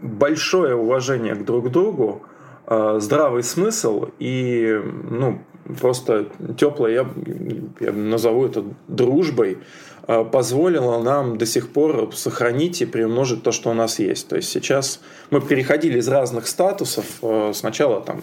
большое 0.00 0.76
уважение 0.76 1.34
к 1.34 1.44
друг 1.44 1.72
другу, 1.72 2.22
э, 2.68 2.98
здравый 3.00 3.42
смысл 3.42 4.10
и 4.20 4.80
ну, 5.10 5.42
просто 5.80 6.26
теплое, 6.56 6.92
я, 6.92 7.06
я 7.80 7.90
назову 7.90 8.46
это 8.46 8.62
дружбой, 8.86 9.58
позволило 10.06 11.02
нам 11.02 11.36
до 11.36 11.46
сих 11.46 11.70
пор 11.70 12.14
сохранить 12.14 12.80
и 12.82 12.86
приумножить 12.86 13.42
то, 13.42 13.50
что 13.50 13.70
у 13.70 13.74
нас 13.74 13.98
есть. 13.98 14.28
То 14.28 14.36
есть 14.36 14.48
сейчас 14.48 15.00
мы 15.30 15.40
переходили 15.40 15.98
из 15.98 16.06
разных 16.06 16.46
статусов. 16.46 17.06
Сначала 17.52 18.00
там 18.00 18.20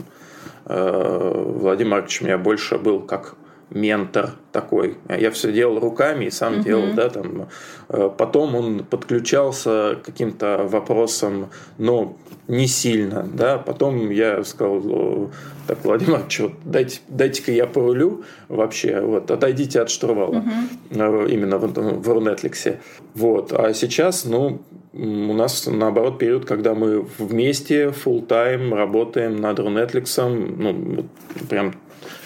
Владимир 0.65 1.91
Маркович 1.91 2.21
у 2.21 2.25
меня 2.25 2.37
больше 2.37 2.77
был 2.77 3.01
как 3.01 3.35
ментор 3.73 4.31
такой. 4.51 4.97
Я 5.09 5.31
все 5.31 5.51
делал 5.51 5.79
руками 5.79 6.25
и 6.25 6.31
сам 6.31 6.55
угу. 6.55 6.63
делал, 6.63 6.93
да, 6.93 7.09
там. 7.09 7.47
Э, 7.89 8.09
потом 8.15 8.55
он 8.55 8.83
подключался 8.83 9.97
к 10.01 10.05
каким-то 10.05 10.65
вопросам, 10.67 11.49
но 11.77 12.17
не 12.47 12.67
сильно, 12.67 13.27
да. 13.33 13.57
Потом 13.57 14.09
я 14.11 14.43
сказал, 14.43 15.31
так, 15.67 15.83
Владимир 15.83 16.21
вот 16.39 16.53
дайте, 16.65 16.99
дайте-ка 17.07 17.51
я 17.51 17.65
порулю 17.65 18.23
вообще, 18.47 19.01
вот, 19.01 19.31
отойдите 19.31 19.81
от 19.81 19.89
штурвала. 19.89 20.37
Угу. 20.37 21.25
Именно 21.25 21.57
в, 21.57 22.01
в 22.01 22.09
Рунетликсе. 22.09 22.79
Вот. 23.15 23.53
А 23.53 23.73
сейчас, 23.73 24.25
ну, 24.25 24.61
у 24.93 25.33
нас, 25.33 25.65
наоборот, 25.65 26.19
период, 26.19 26.45
когда 26.45 26.75
мы 26.75 27.01
вместе 27.17 27.85
full 27.85 28.27
time 28.27 28.73
работаем 28.73 29.37
над 29.37 29.59
Netflix. 29.59 30.29
Ну, 30.29 31.05
прям 31.49 31.73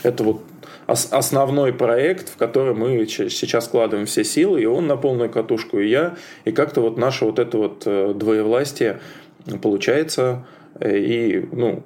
это 0.04 0.24
вот 0.24 0.42
основной 0.86 1.74
проект, 1.74 2.30
в 2.30 2.38
который 2.38 2.74
мы 2.74 3.06
сейчас 3.08 3.66
складываем 3.66 4.06
все 4.06 4.24
силы, 4.24 4.62
и 4.62 4.66
он 4.66 4.88
на 4.88 4.98
полную 4.98 5.30
катушку, 5.30 5.80
и 5.80 5.88
я, 5.90 6.16
и 6.46 6.52
как-то 6.52 6.82
вот 6.82 6.98
наше 6.98 7.26
вот 7.26 7.40
это 7.40 7.58
вот 7.58 7.84
э, 7.86 8.14
двоевластие 8.16 9.00
получается, 9.62 10.46
э, 10.80 10.98
и, 10.98 11.48
ну, 11.52 11.84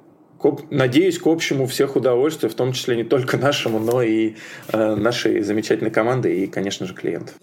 надеюсь, 0.70 1.18
к 1.18 1.26
общему 1.26 1.66
всех 1.66 1.96
удовольствию, 1.96 2.50
в 2.50 2.54
том 2.54 2.72
числе 2.72 2.96
не 2.96 3.04
только 3.04 3.36
нашему, 3.36 3.78
но 3.78 4.02
и 4.02 4.34
э, 4.72 4.94
нашей 4.94 5.40
замечательной 5.42 5.90
команды 5.90 6.36
и, 6.38 6.46
конечно 6.46 6.86
же, 6.86 6.94
клиентов. 6.94 7.34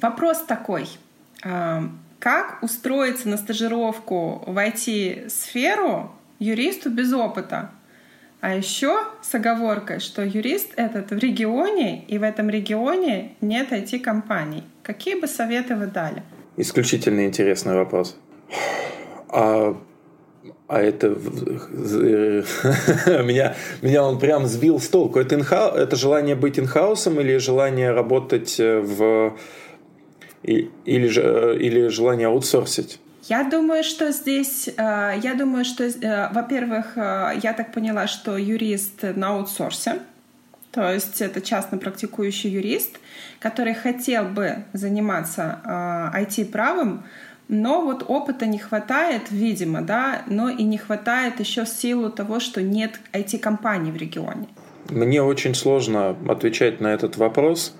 Вопрос 0.00 0.38
такой. 0.46 0.88
А, 1.44 1.84
как 2.18 2.62
устроиться 2.62 3.28
на 3.28 3.36
стажировку 3.36 4.42
в 4.46 4.56
IT-сферу 4.56 6.12
юристу 6.38 6.90
без 6.90 7.12
опыта? 7.12 7.70
А 8.40 8.54
еще 8.54 8.98
с 9.22 9.34
оговоркой, 9.34 10.00
что 10.00 10.22
юрист 10.22 10.72
этот 10.76 11.10
в 11.10 11.18
регионе, 11.18 12.04
и 12.04 12.18
в 12.18 12.22
этом 12.22 12.50
регионе 12.50 13.34
нет 13.40 13.72
IT-компаний. 13.72 14.62
Какие 14.82 15.20
бы 15.20 15.26
советы 15.26 15.74
вы 15.74 15.86
дали? 15.86 16.22
Исключительно 16.56 17.24
интересный 17.26 17.74
вопрос. 17.74 18.16
А, 19.28 19.76
а 20.68 20.80
это 20.80 21.08
меня, 23.24 23.54
меня 23.82 24.02
он 24.04 24.18
прям 24.18 24.46
сбил 24.46 24.80
с 24.80 24.88
толку. 24.88 25.18
Это, 25.18 25.34
инха... 25.34 25.72
это 25.74 25.96
желание 25.96 26.34
быть 26.34 26.58
инхаусом 26.58 27.20
или 27.20 27.38
желание 27.38 27.92
работать 27.92 28.58
в 28.58 29.36
или, 30.42 30.70
или 30.84 31.88
желание 31.88 32.28
аутсорсить? 32.28 33.00
Я 33.28 33.42
думаю, 33.42 33.82
что 33.82 34.12
здесь, 34.12 34.68
я 34.76 35.34
думаю, 35.36 35.64
что, 35.64 35.88
во-первых, 36.32 36.96
я 36.96 37.54
так 37.56 37.72
поняла, 37.72 38.06
что 38.06 38.36
юрист 38.36 39.02
на 39.02 39.30
аутсорсе, 39.30 39.98
то 40.70 40.92
есть 40.92 41.20
это 41.20 41.40
частно 41.40 41.78
практикующий 41.78 42.50
юрист, 42.50 43.00
который 43.40 43.74
хотел 43.74 44.24
бы 44.24 44.64
заниматься 44.72 45.60
IT-правом, 46.14 47.04
но 47.48 47.80
вот 47.80 48.04
опыта 48.06 48.46
не 48.46 48.58
хватает, 48.58 49.30
видимо, 49.30 49.80
да, 49.80 50.22
но 50.26 50.48
и 50.48 50.62
не 50.62 50.78
хватает 50.78 51.40
еще 51.40 51.64
в 51.64 51.68
силу 51.68 52.10
того, 52.10 52.38
что 52.40 52.62
нет 52.62 53.00
IT-компаний 53.12 53.90
в 53.90 53.96
регионе. 53.96 54.46
Мне 54.90 55.22
очень 55.22 55.54
сложно 55.54 56.16
отвечать 56.28 56.80
на 56.80 56.88
этот 56.88 57.16
вопрос. 57.16 57.74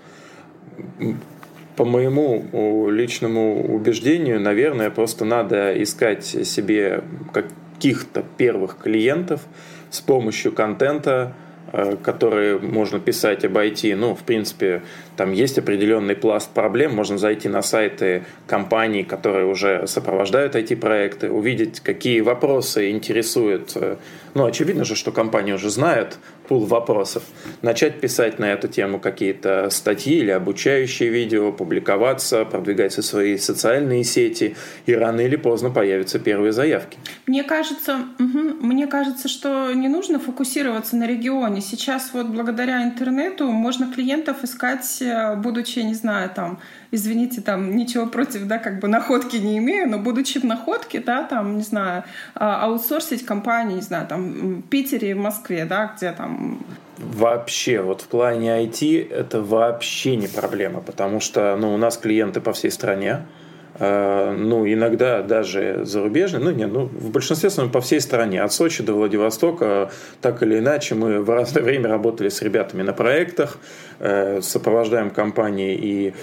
По 1.77 1.85
моему 1.85 2.89
личному 2.91 3.75
убеждению, 3.75 4.41
наверное, 4.41 4.91
просто 4.91 5.25
надо 5.25 5.81
искать 5.83 6.25
себе 6.25 7.05
каких-то 7.33 8.25
первых 8.39 8.79
клиентов 8.79 9.43
с 9.91 10.01
помощью 10.01 10.53
контента, 10.53 11.35
Э, 11.73 11.97
которые 11.97 12.59
можно 12.59 13.01
писать, 13.01 13.45
обойти. 13.45 13.95
Ну, 13.95 14.15
в 14.15 14.23
принципе, 14.23 14.83
там 15.17 15.33
есть 15.33 15.59
определенный 15.59 16.15
пласт 16.15 16.51
проблем. 16.51 16.95
Можно 16.95 17.19
зайти 17.19 17.49
на 17.49 17.63
сайты 17.63 18.25
компаний, 18.47 19.03
которые 19.03 19.47
уже 19.47 19.87
сопровождают 19.87 20.55
эти 20.55 20.75
проекты, 20.75 21.31
увидеть, 21.31 21.81
какие 21.81 22.21
вопросы 22.21 22.91
интересуют. 22.91 23.73
Э, 23.75 23.97
ну, 24.35 24.45
очевидно 24.45 24.85
же, 24.85 24.95
что 24.95 25.13
компания 25.13 25.55
уже 25.55 25.71
знает 25.71 26.19
пул 26.47 26.65
вопросов. 26.67 27.23
Начать 27.63 28.01
писать 28.01 28.39
на 28.39 28.53
эту 28.53 28.69
тему 28.69 29.01
какие-то 29.01 29.69
статьи 29.71 30.19
или 30.19 30.31
обучающие 30.31 31.09
видео, 31.09 31.53
публиковаться, 31.53 32.45
продвигать 32.45 32.93
свои 32.93 33.37
социальные 33.39 34.05
сети, 34.05 34.57
и 34.87 34.95
рано 34.95 35.23
или 35.23 35.37
поздно 35.37 35.71
появятся 35.71 36.19
первые 36.19 36.53
заявки. 36.53 36.99
Мне 37.27 37.43
кажется, 37.43 38.01
угу, 38.19 38.67
мне 38.67 38.87
кажется, 38.87 39.29
что 39.29 39.73
не 39.73 39.89
нужно 39.89 40.19
фокусироваться 40.19 40.97
на 40.97 41.07
регионе. 41.07 41.61
Сейчас 41.61 42.11
вот 42.13 42.27
благодаря 42.27 42.85
интернету 42.85 43.51
можно 43.51 43.93
клиентов 43.93 44.45
искать, 44.45 45.03
будучи, 45.37 45.81
не 45.81 45.95
знаю, 45.95 46.31
там, 46.31 46.59
извините, 46.91 47.41
там 47.41 47.77
ничего 47.77 48.07
против, 48.07 48.47
да, 48.47 48.59
как 48.59 48.81
бы 48.81 48.89
находки 48.89 49.37
не 49.37 49.59
имею, 49.59 49.89
но 49.89 49.99
будучи 49.99 50.39
в 50.39 50.45
находке, 50.45 51.01
да, 51.01 51.23
там, 51.23 51.57
не 51.57 51.63
знаю, 51.63 52.05
а, 52.35 52.65
аутсорсить 52.65 53.25
компании, 53.25 53.77
не 53.77 53.83
знаю, 53.83 54.07
там, 54.07 54.61
в 54.61 54.63
Питере, 54.63 55.15
в 55.15 55.19
Москве, 55.19 55.65
да, 55.65 55.93
где 55.97 56.13
там. 56.13 56.59
Вообще, 56.99 57.81
вот 57.83 58.03
в 58.03 58.09
плане 58.09 58.65
IT 58.65 59.13
это 59.13 59.43
вообще 59.43 60.17
не 60.17 60.29
проблема, 60.29 60.81
потому 60.81 61.21
что 61.21 61.57
ну, 61.57 61.75
у 61.75 61.77
нас 61.77 61.99
клиенты 61.99 62.41
по 62.41 62.53
всей 62.53 62.71
стране, 62.71 63.11
э, 63.11 63.46
ну, 63.79 64.67
иногда 64.67 65.23
даже 65.23 65.85
зарубежные, 65.85 66.43
ну, 66.43 66.51
нет, 66.51 66.73
ну, 66.73 66.87
в 66.87 67.11
большинстве 67.11 67.51
своем 67.51 67.71
по 67.71 67.81
всей 67.81 68.01
стране, 68.01 68.43
от 68.43 68.53
Сочи 68.53 68.83
до 68.83 68.95
Владивостока, 68.95 69.91
так 70.21 70.43
или 70.43 70.59
иначе, 70.59 70.95
мы 70.95 71.21
в 71.23 71.31
разное 71.31 71.63
время 71.63 71.89
работали 71.89 72.29
с 72.29 72.41
ребятами 72.43 72.83
на 72.83 72.93
проектах, 72.93 73.59
э, 73.99 74.41
сопровождаем 74.41 75.11
компании 75.11 75.75
и 75.75 76.15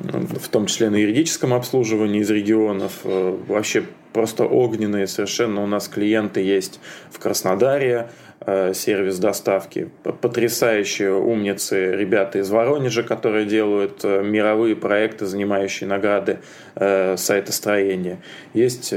в 0.00 0.48
том 0.48 0.66
числе 0.66 0.90
на 0.90 0.96
юридическом 0.96 1.52
обслуживании 1.52 2.20
из 2.20 2.30
регионов. 2.30 3.00
Э, 3.04 3.36
вообще 3.48 3.84
просто 4.12 4.44
огненные 4.44 5.06
совершенно 5.06 5.62
у 5.62 5.66
нас 5.66 5.88
клиенты 5.88 6.40
есть 6.40 6.80
в 7.10 7.18
Краснодаре, 7.18 8.08
э, 8.33 8.33
сервис 8.74 9.18
доставки. 9.18 9.90
Потрясающие 10.20 11.14
умницы 11.14 11.92
ребята 11.96 12.38
из 12.38 12.50
Воронежа, 12.50 13.02
которые 13.02 13.46
делают 13.46 14.04
э, 14.04 14.22
мировые 14.22 14.76
проекты, 14.76 15.26
занимающие 15.26 15.88
награды 15.88 16.38
сайтостроения. 16.74 18.18
Есть 18.52 18.92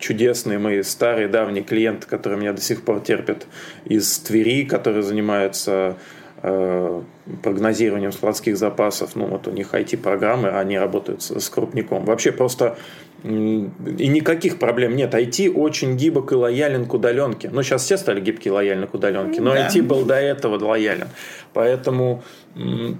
чудесные 0.00 0.58
мои 0.58 0.82
старые 0.82 1.28
давние 1.28 1.62
клиенты, 1.62 2.08
которые 2.08 2.40
меня 2.40 2.52
до 2.52 2.60
сих 2.60 2.82
пор 2.82 3.00
терпят 3.00 3.46
из 3.84 4.18
Твери, 4.18 4.64
которые 4.64 5.04
занимаются 5.04 5.74
Э, 5.74 5.94
прогнозированием 7.42 8.12
складских 8.12 8.56
запасов, 8.56 9.16
ну 9.16 9.26
вот 9.26 9.48
у 9.48 9.50
них 9.50 9.72
IT-программы, 9.72 10.50
они 10.50 10.78
работают 10.78 11.22
с, 11.22 11.40
с 11.40 11.48
крупником. 11.48 12.04
Вообще 12.04 12.32
просто 12.32 12.76
и 13.24 14.08
никаких 14.08 14.58
проблем 14.58 14.96
нет. 14.96 15.14
IT 15.14 15.50
очень 15.50 15.96
гибок 15.96 16.32
и 16.32 16.34
лоялен 16.34 16.84
к 16.84 16.92
удаленке. 16.92 17.48
Ну, 17.50 17.62
сейчас 17.62 17.84
все 17.84 17.96
стали 17.96 18.20
гибкие 18.20 18.50
и 18.50 18.54
лояльны 18.54 18.86
к 18.86 18.92
удаленке, 18.92 19.40
но 19.40 19.54
да. 19.54 19.66
IT 19.66 19.82
был 19.82 20.04
до 20.04 20.16
этого 20.16 20.62
лоялен. 20.62 21.08
Поэтому 21.54 22.22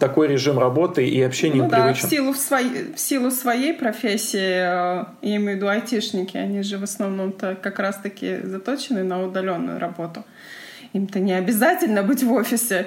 такой 0.01 0.29
режим 0.29 0.59
работы 0.59 1.07
и 1.07 1.21
общения 1.21 1.63
ну, 1.63 1.69
привычен. 1.69 2.03
Да, 2.03 2.09
в 2.09 2.11
силу, 2.11 2.33
в, 2.33 2.39
своей, 2.39 2.95
в 2.95 2.99
силу 2.99 3.31
своей 3.31 3.75
профессии, 3.75 4.39
э, 4.39 5.05
я 5.21 5.37
имею 5.37 5.53
в 5.53 5.57
виду 5.57 5.69
айтишники, 5.69 6.39
они 6.39 6.63
же 6.63 6.79
в 6.79 6.83
основном-то 6.85 7.55
как 7.61 7.79
раз-таки 7.79 8.39
заточены 8.43 9.05
на 9.05 9.23
удаленную 9.23 9.79
работу. 9.79 10.25
Им-то 10.95 11.21
не 11.21 11.35
обязательно 11.35 12.03
быть 12.03 12.23
в 12.23 12.33
офисе. 12.33 12.87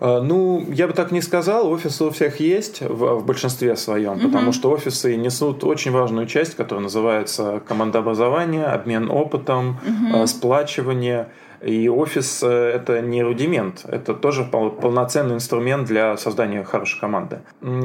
А, 0.00 0.20
ну, 0.20 0.64
я 0.70 0.86
бы 0.86 0.92
так 0.92 1.12
не 1.12 1.22
сказал. 1.22 1.70
Офисы 1.70 2.04
у 2.04 2.10
всех 2.10 2.40
есть 2.40 2.80
в, 2.80 3.20
в 3.20 3.26
большинстве 3.26 3.76
своем, 3.76 4.12
угу. 4.12 4.26
потому 4.26 4.52
что 4.52 4.70
офисы 4.70 5.16
несут 5.16 5.64
очень 5.64 5.92
важную 5.92 6.26
часть, 6.26 6.54
которая 6.54 6.82
называется 6.82 7.62
командообразование, 7.66 8.66
обмен 8.66 9.10
опытом, 9.10 9.78
угу. 9.86 10.26
сплачивание. 10.26 11.28
И 11.62 11.88
офис 11.88 12.42
э,– 12.42 12.72
это 12.74 13.00
не 13.00 13.22
рудимент, 13.22 13.86
это 13.88 14.12
тоже 14.12 14.44
полноценный 14.44 15.36
инструмент 15.36 15.86
для 15.86 16.16
создания 16.18 16.62
хорошей 16.62 17.00
команды. 17.00 17.40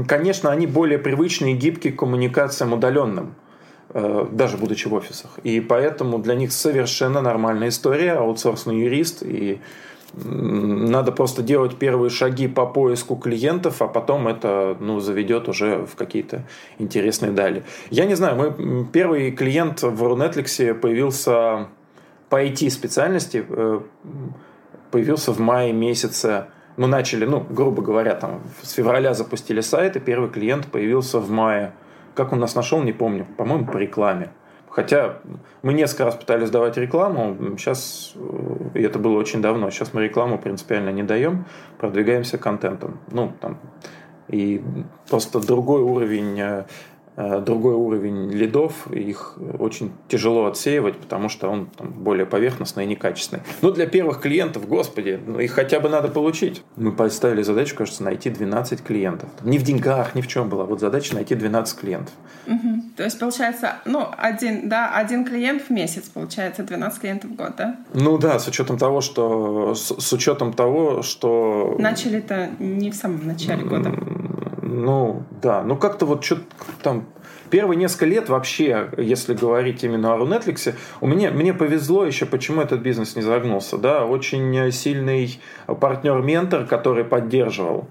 Конечно, 0.05 0.51
они 0.51 0.67
более 0.67 0.99
привычны 0.99 1.53
и 1.53 1.55
гибкие 1.55 1.93
к 1.93 1.99
коммуникациям 1.99 2.73
удаленным 2.73 3.35
э, 3.93 4.27
даже 4.31 4.57
будучи 4.57 4.89
в 4.89 4.93
офисах. 4.93 5.39
И 5.43 5.61
поэтому 5.61 6.19
для 6.19 6.35
них 6.35 6.51
совершенно 6.51 7.21
нормальная 7.21 7.69
история, 7.69 8.13
аутсорсный 8.13 8.77
юрист 8.77 9.23
и 9.23 9.61
надо 10.13 11.11
просто 11.11 11.43
делать 11.43 11.77
первые 11.77 12.09
шаги 12.09 12.47
по 12.47 12.65
поиску 12.65 13.15
клиентов, 13.15 13.81
а 13.81 13.87
потом 13.87 14.27
это 14.27 14.75
ну, 14.79 14.99
заведет 14.99 15.47
уже 15.47 15.85
в 15.85 15.95
какие-то 15.95 16.43
интересные 16.79 17.31
дали. 17.31 17.63
Я 17.89 18.05
не 18.05 18.15
знаю, 18.15 18.35
мы, 18.35 18.85
первый 18.85 19.31
клиент 19.31 19.81
в 19.83 20.03
Рунетликсе 20.03 20.73
появился 20.73 21.67
по 22.29 22.43
IT-специальности, 22.43 23.45
э, 23.47 23.81
появился 24.91 25.31
в 25.31 25.39
мае 25.39 25.73
месяце. 25.73 26.45
Мы 26.77 26.87
начали, 26.87 27.25
ну, 27.25 27.45
грубо 27.49 27.81
говоря, 27.81 28.15
там, 28.15 28.41
с 28.61 28.71
февраля 28.71 29.13
запустили 29.13 29.61
сайт, 29.61 29.95
и 29.95 29.99
первый 29.99 30.29
клиент 30.29 30.67
появился 30.67 31.19
в 31.19 31.29
мае. 31.29 31.73
Как 32.15 32.33
он 32.33 32.39
нас 32.39 32.55
нашел, 32.55 32.81
не 32.81 32.93
помню. 32.93 33.25
По-моему, 33.37 33.65
по 33.65 33.77
рекламе. 33.77 34.31
Хотя 34.69 35.19
мы 35.61 35.73
несколько 35.73 36.05
раз 36.05 36.15
пытались 36.15 36.49
давать 36.49 36.77
рекламу, 36.77 37.57
сейчас, 37.57 38.13
и 38.73 38.81
это 38.81 38.99
было 38.99 39.17
очень 39.17 39.41
давно, 39.41 39.71
сейчас 39.71 39.93
мы 39.93 40.03
рекламу 40.03 40.37
принципиально 40.37 40.91
не 40.91 41.03
даем, 41.03 41.45
продвигаемся 41.79 42.37
контентом. 42.37 42.99
Ну, 43.11 43.33
там, 43.41 43.57
и 44.27 44.61
просто 45.09 45.39
другой 45.39 45.81
уровень 45.81 46.39
э, 46.39 46.63
Э, 46.98 46.98
другой 47.41 47.73
уровень 47.73 48.31
лидов, 48.31 48.87
их 48.91 49.37
очень 49.59 49.91
тяжело 50.07 50.45
отсеивать, 50.45 50.97
потому 50.97 51.29
что 51.29 51.49
он 51.49 51.67
там, 51.67 51.89
более 51.91 52.25
поверхностный 52.25 52.85
и 52.85 52.87
некачественный. 52.87 53.43
Но 53.61 53.71
для 53.71 53.87
первых 53.87 54.21
клиентов, 54.21 54.67
господи, 54.67 55.19
ну, 55.25 55.39
их 55.39 55.51
хотя 55.51 55.79
бы 55.79 55.89
надо 55.89 56.07
получить. 56.07 56.63
Мы 56.77 56.91
поставили 56.91 57.41
задачу, 57.41 57.75
кажется, 57.75 58.03
найти 58.03 58.29
12 58.29 58.83
клиентов. 58.83 59.29
Не 59.43 59.57
в 59.57 59.63
деньгах, 59.63 60.15
ни 60.15 60.21
в 60.21 60.27
чем 60.27 60.49
была. 60.49 60.63
Вот 60.65 60.79
задача 60.79 61.13
найти 61.15 61.35
12 61.35 61.79
клиентов. 61.79 62.13
Угу. 62.47 62.81
То 62.97 63.03
есть, 63.03 63.19
получается, 63.19 63.75
ну, 63.85 64.07
один, 64.17 64.69
да, 64.69 64.95
один 64.95 65.25
клиент 65.25 65.63
в 65.63 65.69
месяц, 65.69 66.03
получается, 66.03 66.63
12 66.63 66.99
клиентов 67.01 67.31
в 67.31 67.35
год, 67.35 67.53
да? 67.57 67.75
Ну 67.93 68.17
да, 68.17 68.39
с 68.39 68.47
учетом 68.47 68.77
того, 68.77 69.01
что... 69.01 69.75
С, 69.75 69.93
с 69.99 70.13
учетом 70.13 70.53
того, 70.53 71.01
что... 71.01 71.75
Начали-то 71.79 72.49
не 72.59 72.91
в 72.91 72.95
самом 72.95 73.27
начале 73.27 73.63
года. 73.65 73.91
Ну, 74.69 75.23
да. 75.41 75.63
Ну, 75.63 75.75
как-то 75.75 76.05
вот 76.05 76.23
что-то 76.23 76.43
там 76.83 77.07
Первые 77.49 77.77
несколько 77.77 78.05
лет 78.05 78.29
вообще, 78.29 78.89
если 78.97 79.33
говорить 79.33 79.83
именно 79.83 80.13
о 80.13 80.17
Рунетликсе, 80.17 80.75
у 81.01 81.07
меня, 81.07 81.31
мне 81.31 81.53
повезло 81.53 82.05
еще, 82.05 82.27
почему 82.27 82.61
этот 82.61 82.81
бизнес 82.81 83.15
не 83.15 83.23
загнулся. 83.23 83.77
Да? 83.77 84.05
Очень 84.05 84.71
сильный 84.71 85.39
партнер-ментор, 85.65 86.65
который 86.65 87.03
поддерживал 87.03 87.87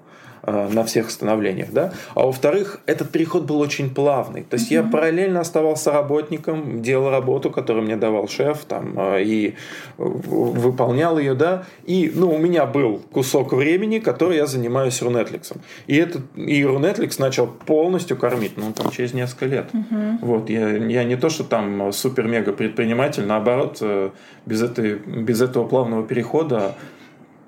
на 0.51 0.85
всех 0.85 1.11
становлениях, 1.11 1.71
да, 1.73 1.93
а 2.15 2.27
во-вторых, 2.27 2.81
этот 2.87 3.11
переход 3.11 3.45
был 3.45 3.61
очень 3.61 3.91
плавный, 3.95 4.43
то 4.43 4.55
есть 4.55 4.71
mm-hmm. 4.71 4.85
я 4.87 4.91
параллельно 4.91 5.41
оставался 5.41 5.93
работником, 5.93 6.83
делал 6.83 7.11
работу, 7.11 7.51
которую 7.51 7.85
мне 7.85 7.97
давал 7.97 8.29
шеф, 8.29 8.65
там, 8.65 8.95
э, 8.99 9.23
и 9.25 9.55
выполнял 9.97 11.19
ее, 11.19 11.35
да, 11.35 11.65
и, 11.85 12.11
ну, 12.15 12.35
у 12.35 12.39
меня 12.39 12.67
был 12.67 13.01
кусок 13.13 13.53
времени, 13.53 13.99
который 13.99 14.37
я 14.37 14.47
занимаюсь 14.47 15.03
Рунетликсом, 15.03 15.61
и 15.87 15.97
этот, 15.97 16.23
и 16.37 16.65
Рунетликс 16.65 17.19
начал 17.19 17.47
полностью 17.47 18.17
кормить, 18.17 18.53
ну, 18.57 18.73
там, 18.73 18.91
через 18.91 19.15
несколько 19.15 19.47
лет, 19.47 19.67
mm-hmm. 19.73 20.19
вот, 20.23 20.51
я, 20.51 20.71
я 20.77 21.05
не 21.05 21.17
то, 21.17 21.29
что 21.29 21.45
там 21.45 21.93
супер-мега 21.93 22.53
предприниматель, 22.53 23.25
наоборот, 23.25 23.79
э, 23.81 24.11
без, 24.47 24.63
этой, 24.63 24.97
без 24.97 25.41
этого 25.41 25.67
плавного 25.67 26.07
перехода 26.07 26.75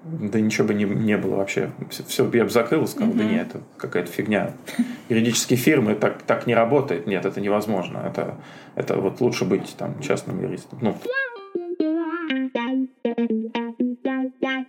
да 0.02 0.40
ничего 0.40 0.68
бы 0.68 0.74
не, 0.74 0.84
не 0.84 1.16
было 1.18 1.36
вообще. 1.36 1.70
Все, 1.90 2.02
все 2.04 2.30
я 2.32 2.44
бы 2.44 2.50
закрыл 2.50 2.84
и 2.84 2.86
сказал, 2.86 3.12
да 3.12 3.24
нет, 3.24 3.48
это 3.50 3.60
какая-то 3.76 4.10
фигня. 4.10 4.52
Юридические 5.08 5.58
фирмы 5.58 5.94
так, 5.94 6.22
так 6.22 6.46
не 6.46 6.54
работает. 6.54 7.06
Нет, 7.06 7.26
это 7.26 7.40
невозможно. 7.40 7.98
Это, 8.06 8.36
это 8.76 8.96
вот 8.96 9.20
лучше 9.20 9.44
быть 9.44 9.74
там 9.76 10.00
частным 10.00 10.40
юристом. 10.40 10.78
Ну. 10.80 10.96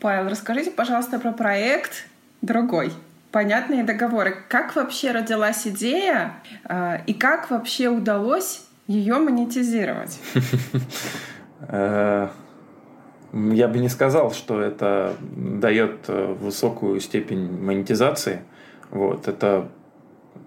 Павел, 0.01 0.29
расскажите, 0.29 0.71
пожалуйста, 0.71 1.19
про 1.19 1.31
проект 1.31 2.07
другой. 2.41 2.91
Понятные 3.31 3.83
договоры. 3.83 4.35
Как 4.49 4.75
вообще 4.75 5.11
родилась 5.11 5.65
идея 5.65 6.33
э, 6.67 6.97
и 7.07 7.13
как 7.13 7.49
вообще 7.49 7.87
удалось 7.87 8.65
ее 8.87 9.15
монетизировать? 9.15 10.19
Я 13.33 13.67
бы 13.67 13.79
не 13.79 13.89
сказал, 13.89 14.31
что 14.33 14.61
это 14.61 15.15
дает 15.21 16.05
э, 16.07 16.35
высокую 16.39 16.99
степень 16.99 17.49
монетизации. 17.61 18.41
Вот, 18.89 19.27
это 19.27 19.69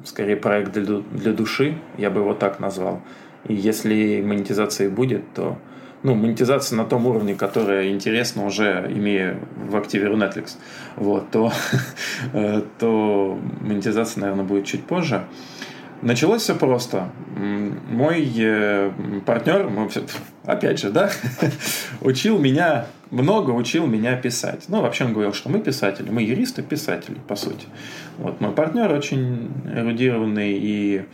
скорее 0.04 0.36
проект 0.36 0.72
для, 0.72 0.98
для 0.98 1.32
души, 1.32 1.78
я 1.96 2.10
бы 2.10 2.20
его 2.20 2.34
так 2.34 2.60
назвал. 2.60 3.00
И 3.48 3.54
если 3.54 4.22
монетизация 4.22 4.90
будет, 4.90 5.22
то 5.34 5.58
ну, 6.02 6.14
монетизация 6.14 6.76
на 6.76 6.84
том 6.84 7.06
уровне, 7.06 7.34
которая 7.34 7.88
интересна 7.88 8.44
уже 8.44 8.86
имея 8.90 9.38
в 9.56 9.74
активе 9.74 10.08
Netflix, 10.08 10.56
вот, 10.96 11.30
то, 11.30 11.50
э, 12.34 12.62
то 12.78 13.38
монетизация, 13.60 14.20
наверное, 14.20 14.44
будет 14.44 14.66
чуть 14.66 14.84
позже. 14.84 15.24
Началось 16.04 16.42
все 16.42 16.54
просто. 16.54 17.10
Мой 17.90 18.30
э, 18.36 18.90
партнер, 19.24 19.70
опять 20.44 20.78
же, 20.78 20.90
да, 20.90 21.10
учил 22.02 22.38
меня, 22.38 22.86
много 23.10 23.52
учил 23.52 23.86
меня 23.86 24.14
писать. 24.14 24.64
Ну, 24.68 24.82
вообще 24.82 25.06
он 25.06 25.14
говорил, 25.14 25.32
что 25.32 25.48
мы 25.48 25.60
писатели, 25.60 26.10
мы 26.10 26.20
юристы, 26.20 26.62
писатели, 26.62 27.16
по 27.26 27.36
сути. 27.36 27.66
Вот 28.18 28.38
мой 28.42 28.52
партнер 28.52 28.92
очень 28.92 29.50
эрудированный 29.64 30.52
и 30.52 31.06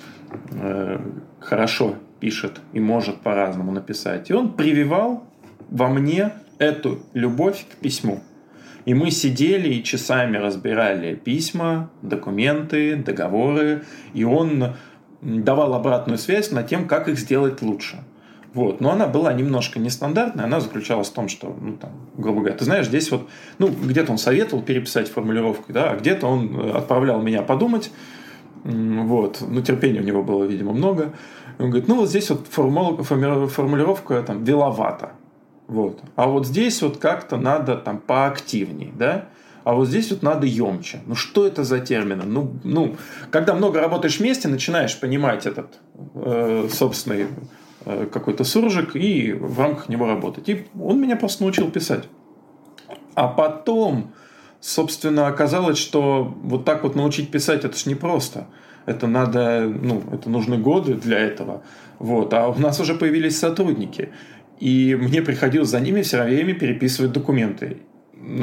э, 0.50 1.00
хорошо 1.38 1.94
пишет 2.18 2.61
и 2.72 2.81
может 2.81 3.20
по-разному 3.20 3.70
написать. 3.70 4.29
И 4.29 4.33
он 4.33 4.55
прививал 4.55 5.24
во 5.68 5.88
мне 5.88 6.33
эту 6.59 6.98
любовь 7.14 7.64
к 7.70 7.76
письму. 7.76 8.24
И 8.90 8.94
мы 8.94 9.12
сидели 9.12 9.68
и 9.68 9.85
часами 9.85 10.37
разбирали 10.37 11.14
письма, 11.14 11.90
документы, 12.03 12.96
договоры, 12.96 13.85
и 14.14 14.24
он 14.24 14.74
давал 15.22 15.74
обратную 15.74 16.18
связь 16.18 16.50
на 16.50 16.64
тем, 16.64 16.88
как 16.88 17.07
их 17.07 17.16
сделать 17.16 17.62
лучше. 17.62 18.03
Вот. 18.53 18.81
Но 18.81 18.90
она 18.90 19.07
была 19.07 19.33
немножко 19.33 19.79
нестандартная, 19.79 20.46
она 20.46 20.59
заключалась 20.59 21.09
в 21.09 21.12
том, 21.12 21.29
что, 21.29 21.57
ну, 21.61 21.76
там, 21.76 21.92
грубо 22.16 22.40
говоря, 22.40 22.57
ты 22.57 22.64
знаешь, 22.64 22.87
здесь 22.87 23.12
вот, 23.12 23.29
ну, 23.59 23.68
где-то 23.68 24.11
он 24.11 24.18
советовал 24.18 24.61
переписать 24.61 25.09
формулировку, 25.09 25.72
да, 25.72 25.92
а 25.92 25.96
где-то 25.96 26.26
он 26.26 26.59
э, 26.59 26.72
отправлял 26.72 27.22
меня 27.22 27.42
подумать, 27.42 27.92
вот, 28.64 29.40
ну, 29.46 29.62
терпения 29.62 30.00
у 30.00 30.05
него 30.05 30.24
было, 30.24 30.42
видимо, 30.42 30.72
много. 30.72 31.12
Он 31.61 31.66
говорит, 31.66 31.87
ну, 31.87 31.94
вот 31.94 32.09
здесь 32.09 32.29
вот 32.29 32.48
формулировка 32.48 34.20
там 34.24 34.42
веловата, 34.42 35.12
вот. 35.70 36.00
А 36.16 36.26
вот 36.26 36.48
здесь 36.48 36.83
вот 36.83 36.96
как-то 36.96 37.37
надо 37.37 37.76
там 37.76 37.98
поактивней, 37.98 38.92
да? 38.92 39.26
А 39.62 39.74
вот 39.74 39.87
здесь 39.87 40.11
вот 40.11 40.24
надо 40.24 40.44
емче. 40.44 41.00
Ну 41.06 41.14
что 41.14 41.46
это 41.46 41.62
за 41.62 41.78
термины? 41.78 42.24
Ну, 42.24 42.54
ну 42.64 42.96
когда 43.30 43.54
много 43.54 43.80
работаешь 43.80 44.18
вместе, 44.18 44.48
начинаешь 44.48 44.98
понимать 44.98 45.46
этот 45.46 45.78
э, 46.16 46.68
собственный 46.72 47.28
э, 47.85 48.09
какой-то 48.12 48.42
суржик 48.42 48.96
и 48.96 49.33
в 49.33 49.61
рамках 49.61 49.88
него 49.88 50.06
работать. 50.06 50.48
И 50.48 50.66
он 50.76 51.00
меня 51.00 51.14
просто 51.14 51.44
научил 51.44 51.70
писать. 51.70 52.09
А 53.14 53.28
потом, 53.28 54.12
собственно, 54.59 55.28
оказалось, 55.28 55.78
что 55.78 56.35
вот 56.42 56.64
так 56.64 56.83
вот 56.83 56.96
научить 56.96 57.30
писать 57.30 57.64
это 57.64 57.78
ж 57.78 57.87
непросто. 57.87 58.48
Это 58.87 59.06
надо, 59.06 59.70
ну, 59.70 60.02
это 60.11 60.30
нужны 60.30 60.59
годы 60.59 60.94
для 60.94 61.20
этого. 61.20 61.62
Вот. 62.00 62.35
А 62.35 62.48
у 62.48 62.59
нас 62.59 62.80
уже 62.80 62.94
появились 62.94 63.38
сотрудники. 63.38 64.09
И 64.61 64.94
мне 64.94 65.23
приходилось 65.23 65.70
за 65.70 65.81
ними 65.81 66.03
все 66.03 66.23
время 66.23 66.55
переписывать 66.55 67.12
документы, 67.12 67.79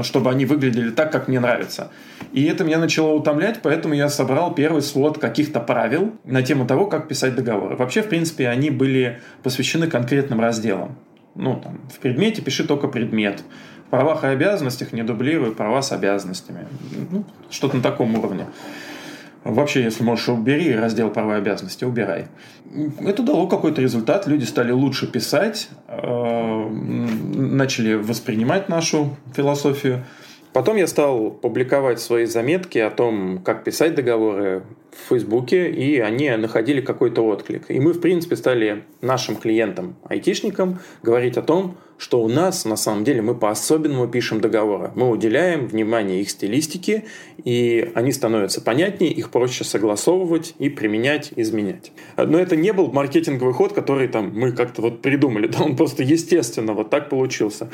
чтобы 0.01 0.31
они 0.31 0.45
выглядели 0.45 0.89
так, 0.89 1.11
как 1.11 1.27
мне 1.27 1.39
нравится. 1.39 1.91
И 2.33 2.43
это 2.45 2.63
меня 2.63 2.79
начало 2.79 3.13
утомлять, 3.13 3.59
поэтому 3.61 3.93
я 3.93 4.09
собрал 4.09 4.53
первый 4.53 4.81
слот 4.81 5.19
каких-то 5.19 5.59
правил 5.59 6.13
на 6.25 6.41
тему 6.41 6.65
того, 6.65 6.87
как 6.87 7.07
писать 7.07 7.35
договоры. 7.35 7.75
Вообще, 7.75 8.01
в 8.01 8.09
принципе, 8.09 8.49
они 8.49 8.71
были 8.71 9.19
посвящены 9.43 9.87
конкретным 9.87 10.41
разделам. 10.41 10.97
Ну, 11.35 11.61
там, 11.63 11.79
в 11.93 11.99
предмете 11.99 12.41
пиши 12.41 12.65
только 12.65 12.87
предмет. 12.87 13.43
В 13.85 13.89
правах 13.91 14.23
и 14.23 14.27
обязанностях 14.27 14.91
не 14.91 15.03
дублируй 15.03 15.53
права 15.53 15.83
с 15.83 15.91
обязанностями. 15.91 16.65
Ну, 17.11 17.23
что-то 17.51 17.77
на 17.77 17.83
таком 17.83 18.17
уровне. 18.17 18.47
Вообще, 19.47 19.83
если 19.83 20.03
можешь, 20.03 20.27
убери 20.27 20.75
раздел 20.75 21.09
права 21.09 21.35
и 21.35 21.37
обязанности, 21.37 21.85
убирай. 21.85 22.27
Это 22.99 23.23
дало 23.23 23.47
какой-то 23.47 23.81
результат, 23.81 24.27
люди 24.27 24.43
стали 24.43 24.71
лучше 24.71 25.07
писать, 25.07 25.69
э, 25.87 26.69
начали 26.69 27.93
воспринимать 27.93 28.67
нашу 28.67 29.15
философию. 29.33 30.03
Потом 30.57 30.75
я 30.75 30.87
стал 30.87 31.29
публиковать 31.29 31.99
свои 31.99 32.25
заметки 32.25 32.79
о 32.79 32.89
том, 32.89 33.43
как 33.45 33.63
писать 33.63 33.93
договоры 33.93 34.63
в 34.89 35.09
Фейсбуке, 35.09 35.69
и 35.69 35.99
они 35.99 36.31
находили 36.31 36.81
какой-то 36.81 37.21
отклик. 37.21 37.69
И 37.69 37.79
мы, 37.79 37.93
в 37.93 38.01
принципе, 38.01 38.35
стали 38.35 38.83
нашим 39.01 39.35
клиентам, 39.35 39.97
айтишникам, 40.09 40.79
говорить 41.03 41.37
о 41.37 41.43
том, 41.43 41.77
что 41.97 42.21
у 42.21 42.29
нас, 42.29 42.65
на 42.65 42.75
самом 42.75 43.03
деле, 43.03 43.21
мы 43.21 43.33
по-особенному 43.35 44.07
пишем 44.07 44.39
договоры. 44.39 44.91
Мы 44.95 45.09
уделяем 45.09 45.67
внимание 45.67 46.21
их 46.21 46.29
стилистике, 46.29 47.05
и 47.43 47.91
они 47.95 48.11
становятся 48.11 48.61
понятнее, 48.61 49.11
их 49.11 49.31
проще 49.31 49.63
согласовывать 49.63 50.53
и 50.59 50.69
применять, 50.69 51.33
изменять. 51.35 51.91
Но 52.15 52.37
это 52.37 52.55
не 52.55 52.71
был 52.71 52.91
маркетинговый 52.91 53.53
ход, 53.53 53.73
который 53.73 54.07
там 54.07 54.31
мы 54.33 54.51
как-то 54.51 54.81
вот 54.83 55.01
придумали, 55.01 55.47
да, 55.57 55.63
он 55.63 55.75
просто 55.75 56.03
естественно 56.03 56.73
вот 56.73 56.89
так 56.89 57.09
получился. 57.09 57.69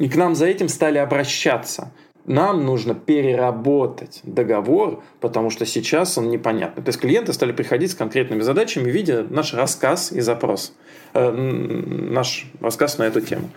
И 0.00 0.08
к 0.08 0.16
нам 0.16 0.34
за 0.34 0.46
этим 0.46 0.68
стали 0.68 0.96
обращаться. 0.96 1.92
Нам 2.24 2.64
нужно 2.64 2.94
переработать 2.94 4.20
договор, 4.22 5.02
потому 5.20 5.50
что 5.50 5.66
сейчас 5.66 6.16
он 6.16 6.30
непонятный. 6.30 6.82
То 6.82 6.88
есть 6.88 6.98
клиенты 6.98 7.34
стали 7.34 7.52
приходить 7.52 7.90
с 7.90 7.94
конкретными 7.94 8.40
задачами, 8.40 8.90
видя 8.90 9.26
наш 9.28 9.52
рассказ 9.52 10.10
и 10.10 10.20
запрос. 10.20 10.72
Э, 11.12 11.30
наш 11.30 12.46
рассказ 12.60 12.96
на 12.96 13.02
эту 13.04 13.20
тему. 13.20 13.50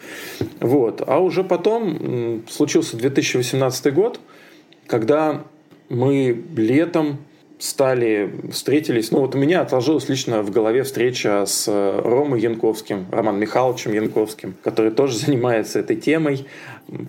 Вот. 0.60 1.02
А 1.08 1.20
уже 1.20 1.46
потом 1.46 2.44
случился 2.50 2.98
2018 2.98 3.94
год, 3.94 4.20
когда 4.86 5.44
мы 5.88 6.44
летом 6.58 7.20
стали, 7.64 8.30
встретились. 8.52 9.12
Ну, 9.12 9.22
вот 9.22 9.36
у 9.36 9.38
меня 9.38 9.62
отложилась 9.62 10.10
лично 10.10 10.42
в 10.42 10.52
голове 10.52 10.84
встреча 10.84 11.46
с 11.46 11.66
э, 11.70 12.02
Ромой 12.04 12.42
Янковским, 12.42 13.06
Романом 13.10 13.40
Михайловичем 13.40 13.94
Янковским, 13.94 14.56
который 14.64 14.92
тоже 14.92 15.18
занимается 15.26 15.80
этой 15.80 15.96
темой 15.96 16.46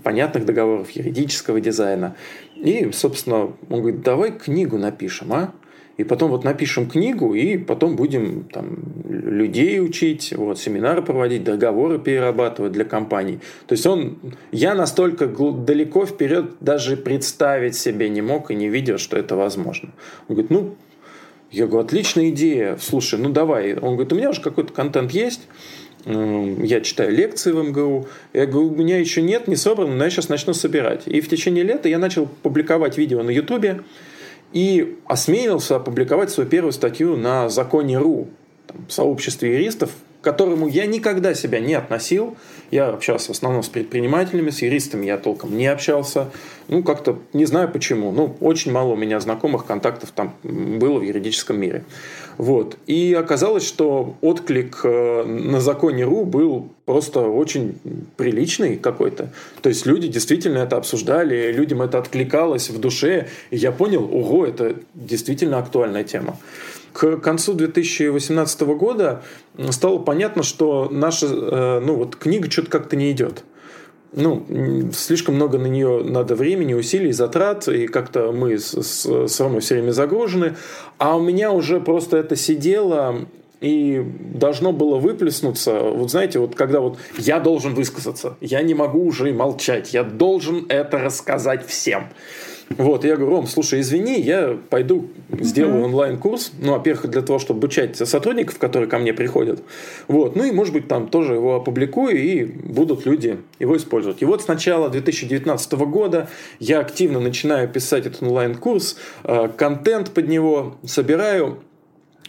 понятных 0.05 0.47
договоров, 0.47 0.91
юридического 0.91 1.61
дизайна. 1.61 2.15
И, 2.55 2.89
собственно, 2.93 3.53
он 3.69 3.81
говорит, 3.81 4.03
давай 4.03 4.31
книгу 4.31 4.79
напишем, 4.79 5.33
а? 5.33 5.53
И 5.97 6.05
потом 6.05 6.31
вот 6.31 6.45
напишем 6.45 6.89
книгу, 6.89 7.35
и 7.35 7.57
потом 7.57 7.95
будем 7.95 8.45
там, 8.53 8.79
людей 9.05 9.81
учить, 9.81 10.33
вот, 10.37 10.59
семинары 10.59 11.03
проводить, 11.03 11.45
договоры 11.45 11.99
перерабатывать 11.99 12.73
для 12.73 12.85
компаний. 12.85 13.39
То 13.67 13.75
есть 13.75 13.87
он, 13.87 14.19
я 14.51 14.75
настолько 14.75 15.27
далеко 15.27 16.05
вперед 16.05 16.53
даже 16.61 16.97
представить 16.97 17.77
себе 17.77 18.09
не 18.09 18.23
мог 18.23 18.51
и 18.51 18.55
не 18.55 18.69
видел, 18.69 18.99
что 18.99 19.17
это 19.17 19.37
возможно. 19.37 19.91
Он 20.29 20.35
говорит, 20.35 20.51
ну, 20.51 20.75
я 21.53 21.67
говорю, 21.67 21.87
отличная 21.87 22.31
идея, 22.31 22.77
слушай, 22.81 23.19
ну 23.19 23.31
давай. 23.31 23.75
Он 23.75 23.95
говорит, 23.95 24.13
у 24.13 24.17
меня 24.17 24.31
уже 24.31 24.41
какой-то 24.41 24.73
контент 24.73 25.13
есть, 25.13 25.47
я 26.07 26.81
читаю 26.81 27.13
лекции 27.13 27.53
в 27.53 27.63
МГУ. 27.63 28.09
Я 28.33 28.47
говорю, 28.47 28.73
у 28.73 28.75
меня 28.75 28.99
еще 28.99 29.23
нет, 29.23 29.49
не 29.49 29.57
собрано, 29.57 29.95
но 29.95 30.05
я 30.05 30.11
сейчас 30.11 30.29
начну 30.29 30.53
собирать. 30.53 31.03
И 31.07 31.21
в 31.21 31.29
течение 31.29 31.65
лета 31.65 31.89
я 31.89 31.99
начал 31.99 32.27
публиковать 32.27 32.99
видео 32.99 33.23
на 33.23 33.31
Ютубе, 33.31 33.81
и 34.55 34.99
осмелился 35.05 35.77
опубликовать 35.77 36.31
свою 36.31 36.49
первую 36.49 36.73
статью 36.73 37.17
на 37.17 37.51
Законе.ру, 37.51 38.29
в 38.89 38.93
сообществе 38.93 39.53
юристов, 39.53 39.91
которому 40.25 40.67
я 40.67 40.87
никогда 40.87 41.35
себя 41.35 41.61
не 41.61 41.75
относил. 41.75 42.37
Я 42.71 42.89
общался 42.89 43.29
в 43.29 43.37
основном 43.37 43.63
с 43.63 43.69
предпринимателями, 43.69 44.51
с 44.51 44.63
юристами 44.63 45.07
я 45.07 45.19
толком 45.19 45.57
не 45.57 45.67
общался. 45.67 46.31
Ну, 46.67 46.83
как-то 46.83 47.19
не 47.33 47.45
знаю 47.45 47.69
почему. 47.69 48.11
Ну, 48.11 48.37
очень 48.41 48.73
мало 48.73 48.95
у 48.95 48.97
меня 48.97 49.21
знакомых 49.21 49.67
контактов 49.67 50.11
там 50.13 50.35
было 50.43 50.99
в 50.99 51.03
юридическом 51.03 51.61
мире. 51.61 51.85
Вот. 52.39 52.77
И 52.87 53.15
оказалось, 53.15 53.65
что 53.65 54.17
отклик 54.21 54.81
э, 54.83 55.25
на 55.25 55.61
законе 55.61 56.05
РУ 56.05 56.25
был 56.25 56.69
просто 56.85 57.21
очень 57.21 57.79
приличный 58.17 58.77
какой-то. 58.77 59.29
То 59.63 59.69
есть 59.69 59.87
люди 59.87 60.09
действительно 60.09 60.59
это 60.59 60.77
обсуждали, 60.77 61.53
людям 61.53 61.83
это 61.83 61.99
откликалось 61.99 62.71
в 62.71 62.81
душе. 62.81 63.29
И 63.51 63.57
я 63.57 63.71
понял, 63.71 64.09
ого, 64.13 64.47
это 64.47 64.77
действительно 64.95 65.59
актуальная 65.59 66.03
тема. 66.03 66.37
К 66.95 67.19
концу 67.19 67.53
2018 67.53 68.61
года 68.63 69.23
стало 69.71 69.99
понятно, 69.99 70.43
что 70.43 70.89
наша 70.91 71.27
э, 71.27 71.81
ну, 71.81 71.97
вот, 71.97 72.17
книга 72.17 72.51
что-то 72.51 72.71
как-то 72.71 72.97
не 72.97 73.11
идет 73.11 73.45
ну, 74.17 74.47
слишком 74.93 75.35
много 75.35 75.59
на 75.59 75.67
нее 75.67 76.03
надо 76.05 76.35
времени, 76.37 76.75
усилий, 76.75 77.13
затрат, 77.13 77.67
и 77.69 77.87
как-то 77.87 78.33
мы 78.33 78.59
с, 78.59 78.71
с, 78.81 79.27
с 79.27 79.41
Ромой 79.41 79.61
все 79.61 79.75
время 79.75 79.91
загружены. 79.91 80.55
А 80.99 81.17
у 81.17 81.21
меня 81.21 81.51
уже 81.51 81.81
просто 81.81 82.19
это 82.19 82.37
сидело 82.37 83.27
и 83.61 84.05
должно 84.35 84.73
было 84.73 84.99
выплеснуться. 84.99 85.81
Вот 85.81 86.11
знаете, 86.11 86.39
вот 86.39 86.55
когда 86.55 86.81
вот 86.81 86.99
я 87.19 87.41
должен 87.41 87.75
высказаться, 87.75 88.37
я 88.41 88.63
не 88.63 88.75
могу 88.75 89.05
уже 89.05 89.33
молчать, 89.33 89.95
я 89.95 90.05
должен 90.05 90.67
это 90.69 90.99
рассказать 90.99 91.67
всем. 91.67 92.09
Вот, 92.71 93.05
я 93.05 93.17
говорю, 93.17 93.37
Ром, 93.37 93.47
слушай, 93.47 93.81
извини, 93.81 94.21
я 94.21 94.59
пойду 94.71 95.11
сделаю 95.31 95.83
uh-huh. 95.83 95.85
онлайн-курс, 95.85 96.53
ну, 96.61 96.73
во-первых, 96.73 97.11
для 97.11 97.21
того, 97.21 97.39
чтобы 97.39 97.59
обучать 97.59 97.97
сотрудников, 97.97 98.59
которые 98.59 98.89
ко 98.89 98.99
мне 98.99 99.13
приходят, 99.13 99.63
вот, 100.09 100.35
ну, 100.35 100.45
и, 100.45 100.51
может 100.51 100.73
быть, 100.73 100.89
там 100.89 101.09
тоже 101.09 101.35
его 101.35 101.57
опубликую, 101.57 102.17
и 102.17 102.45
будут 102.45 103.05
люди 103.05 103.39
его 103.59 103.77
использовать. 103.77 104.23
И 104.23 104.25
вот 104.25 104.43
с 104.43 104.49
начала 104.49 104.89
2019 104.89 105.73
года 105.73 106.29
я 106.59 106.81
активно 106.81 107.21
начинаю 107.21 107.69
писать 107.69 108.07
этот 108.07 108.23
онлайн-курс, 108.23 108.97
э, 109.25 109.49
контент 109.57 110.11
под 110.11 110.29
него 110.29 110.77
собираю, 110.87 111.59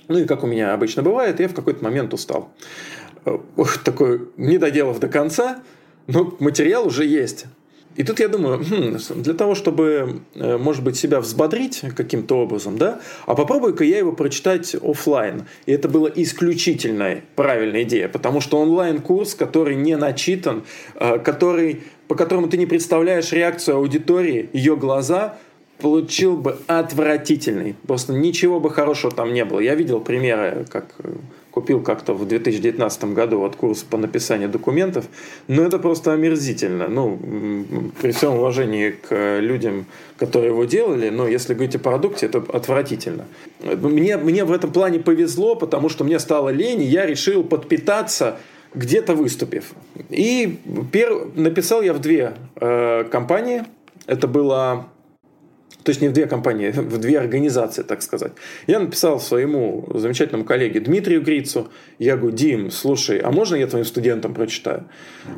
ну, 0.09 0.19
и 0.19 0.25
как 0.25 0.43
у 0.43 0.47
меня 0.47 0.73
обычно 0.73 1.01
бывает, 1.01 1.39
я 1.39 1.47
в 1.47 1.53
какой-то 1.53 1.83
момент 1.83 2.13
устал. 2.13 2.49
Э, 3.25 3.37
такой, 3.85 4.27
не 4.35 4.57
доделав 4.57 4.99
до 4.99 5.07
конца, 5.07 5.63
но 6.07 6.35
материал 6.39 6.85
уже 6.85 7.05
есть. 7.05 7.45
И 7.95 8.03
тут 8.03 8.19
я 8.19 8.27
думаю, 8.27 8.59
хм, 8.59 8.97
для 9.21 9.33
того, 9.33 9.55
чтобы, 9.55 10.19
э, 10.35 10.57
может 10.57 10.83
быть, 10.83 10.97
себя 10.97 11.21
взбодрить 11.21 11.81
каким-то 11.95 12.37
образом, 12.39 12.77
да, 12.77 12.99
а 13.25 13.35
попробую-ка 13.35 13.83
я 13.83 13.97
его 13.99 14.11
прочитать 14.11 14.75
офлайн. 14.75 15.45
И 15.65 15.71
это 15.71 15.87
была 15.87 16.09
исключительная 16.13 17.23
правильная 17.35 17.83
идея, 17.83 18.09
потому 18.09 18.41
что 18.41 18.59
онлайн-курс, 18.59 19.35
который 19.35 19.75
не 19.75 19.95
начитан, 19.95 20.63
э, 20.95 21.19
который, 21.19 21.83
по 22.07 22.15
которому 22.15 22.49
ты 22.49 22.57
не 22.57 22.65
представляешь 22.65 23.31
реакцию 23.31 23.77
аудитории, 23.77 24.49
ее 24.51 24.75
глаза, 24.75 25.37
получил 25.79 26.37
бы 26.37 26.57
отвратительный. 26.67 27.75
Просто 27.87 28.13
ничего 28.13 28.59
бы 28.59 28.69
хорошего 28.69 29.13
там 29.13 29.33
не 29.33 29.45
было. 29.45 29.59
Я 29.59 29.75
видел 29.75 29.99
примеры, 29.99 30.65
как 30.69 30.85
э, 30.99 31.11
купил 31.55 31.81
как-то 31.81 32.13
в 32.13 32.27
2019 32.27 33.05
году 33.15 33.39
вот 33.39 33.55
курс 33.55 33.81
по 33.83 33.97
написанию 33.97 34.49
документов, 34.49 35.05
но 35.47 35.63
это 35.63 35.79
просто 35.79 36.11
омерзительно. 36.11 36.89
Ну, 36.89 37.17
при 38.01 38.11
всем 38.11 38.33
уважении 38.33 38.89
к 38.89 39.39
людям, 39.39 39.85
которые 40.17 40.49
его 40.49 40.65
делали, 40.65 41.09
но 41.09 41.27
если 41.29 41.53
говорить 41.53 41.75
о 41.77 41.79
продукте, 41.79 42.25
это 42.25 42.43
отвратительно. 42.53 43.25
Мне, 43.63 44.17
мне 44.17 44.43
в 44.43 44.51
этом 44.51 44.73
плане 44.73 44.99
повезло, 44.99 45.55
потому 45.55 45.87
что 45.87 46.03
мне 46.03 46.19
стало 46.19 46.49
лень, 46.49 46.81
и 46.81 46.85
я 46.85 47.05
решил 47.05 47.41
подпитаться 47.41 48.37
где-то 48.73 49.15
выступив. 49.15 49.71
И 50.09 50.59
пер... 50.91 51.27
написал 51.35 51.81
я 51.81 51.93
в 51.93 52.01
две 52.01 52.33
э, 52.57 53.05
компании. 53.05 53.63
Это 54.07 54.27
было 54.27 54.87
то 55.85 55.91
есть 55.91 56.01
не 56.01 56.07
в 56.07 56.13
две 56.13 56.25
компании, 56.25 56.71
в 56.75 56.97
две 56.97 57.19
организации, 57.19 57.83
так 57.83 58.01
сказать. 58.01 58.33
Я 58.65 58.79
написал 58.79 59.19
своему 59.19 59.87
замечательному 59.93 60.43
коллеге 60.43 60.79
Дмитрию 60.79 61.21
Грицу, 61.21 61.69
я 61.99 62.17
говорю, 62.17 62.35
Дим, 62.35 62.71
слушай, 62.71 63.19
а 63.19 63.31
можно 63.31 63.55
я 63.55 63.67
твоим 63.67 63.85
студентам 63.85 64.33
прочитаю? 64.33 64.89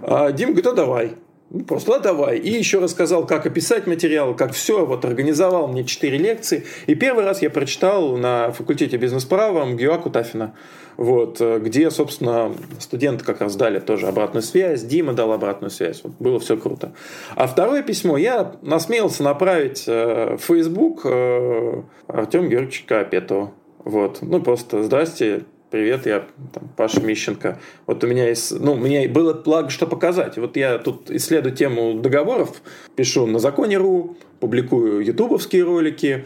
А 0.02 0.32
Дим 0.32 0.50
говорит, 0.50 0.68
а 0.68 0.74
давай. 0.74 1.16
Ну, 1.50 1.64
просто 1.64 1.96
а 1.96 2.00
давай. 2.00 2.38
И 2.38 2.50
еще 2.50 2.80
рассказал, 2.80 3.26
как 3.26 3.46
описать 3.46 3.88
материал, 3.88 4.36
как 4.36 4.52
все. 4.52 4.86
Вот 4.86 5.06
организовал 5.06 5.68
мне 5.68 5.86
четыре 5.86 6.18
лекции. 6.18 6.66
И 6.88 6.96
первый 6.96 7.24
раз 7.24 7.42
я 7.42 7.50
прочитал 7.50 8.18
на 8.18 8.52
факультете 8.52 8.98
бизнес-права 8.98 9.66
МГУА 9.66 9.98
Кутафина. 9.98 10.54
Вот, 10.98 11.40
где, 11.40 11.92
собственно, 11.92 12.52
студенты 12.80 13.24
как 13.24 13.42
раз 13.42 13.56
дали 13.56 13.80
тоже 13.80 14.08
обратную 14.08 14.42
связь, 14.42 14.82
Дима 14.84 15.14
дал 15.14 15.32
обратную 15.32 15.70
связь. 15.70 16.02
Вот, 16.04 16.14
было 16.20 16.40
все 16.40 16.58
круто. 16.58 16.94
А 17.36 17.46
второе 17.46 17.84
письмо 17.84 18.18
я 18.18 18.54
насмелился 18.64 19.22
направить 19.24 19.84
э, 19.88 20.38
в 20.38 20.42
Facebook 20.42 21.02
э, 21.06 21.84
Артему 22.08 22.48
Георгиевичу 22.50 22.84
Карапетову. 22.88 23.54
Вот. 23.86 24.20
Ну, 24.22 24.42
просто 24.42 24.84
здрасте, 24.84 25.44
Привет, 25.70 26.06
я 26.06 26.24
там, 26.54 26.70
Паша 26.78 27.02
Мищенко. 27.02 27.60
Вот 27.88 28.02
у 28.02 28.08
меня 28.08 28.30
есть, 28.30 28.58
ну, 28.58 28.76
меня 28.76 29.08
было 29.10 29.34
благо 29.34 29.70
что 29.70 29.86
показать. 29.86 30.38
Вот 30.38 30.56
я 30.56 30.78
тут 30.78 31.12
исследую 31.12 31.54
тему 31.54 32.00
договоров, 32.00 32.62
пишу 32.96 33.28
на 33.28 33.40
законе.ру, 33.40 34.16
публикую 34.40 35.04
ютубовские 35.04 35.66
ролики. 35.66 36.26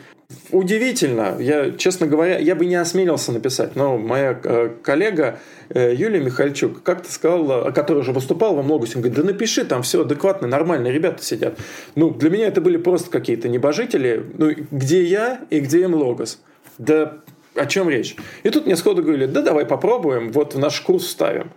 Удивительно, 0.51 1.37
я, 1.39 1.71
честно 1.71 2.05
говоря, 2.05 2.37
я 2.37 2.53
бы 2.55 2.67
не 2.67 2.75
осмелился 2.75 3.31
написать, 3.31 3.75
но 3.75 3.97
моя 3.97 4.39
э, 4.43 4.69
коллега 4.83 5.39
э, 5.69 5.95
Юлия 5.95 6.19
Михальчук 6.19 6.83
как-то 6.83 7.11
сказала, 7.11 7.71
которая 7.71 8.03
уже 8.03 8.11
выступала 8.11 8.57
во 8.57 8.61
Млогусе, 8.61 8.99
говорит, 8.99 9.15
да 9.15 9.23
напиши, 9.23 9.65
там 9.65 9.81
все 9.81 10.03
адекватно, 10.03 10.47
нормальные 10.47 10.93
ребята 10.93 11.23
сидят. 11.23 11.57
Ну, 11.95 12.11
для 12.11 12.29
меня 12.29 12.45
это 12.45 12.61
были 12.61 12.77
просто 12.77 13.09
какие-то 13.09 13.49
небожители. 13.49 14.23
Ну, 14.37 14.51
где 14.69 15.03
я 15.03 15.41
и 15.49 15.59
где 15.59 15.87
Млогос? 15.87 16.39
Да 16.77 17.17
о 17.55 17.65
чем 17.65 17.89
речь? 17.89 18.15
И 18.43 18.49
тут 18.49 18.65
мне 18.65 18.75
сходу 18.75 19.01
говорили, 19.01 19.25
да 19.25 19.41
давай 19.41 19.65
попробуем, 19.65 20.31
вот 20.31 20.55
в 20.55 20.59
наш 20.59 20.81
курс 20.81 21.07
ставим. 21.07 21.51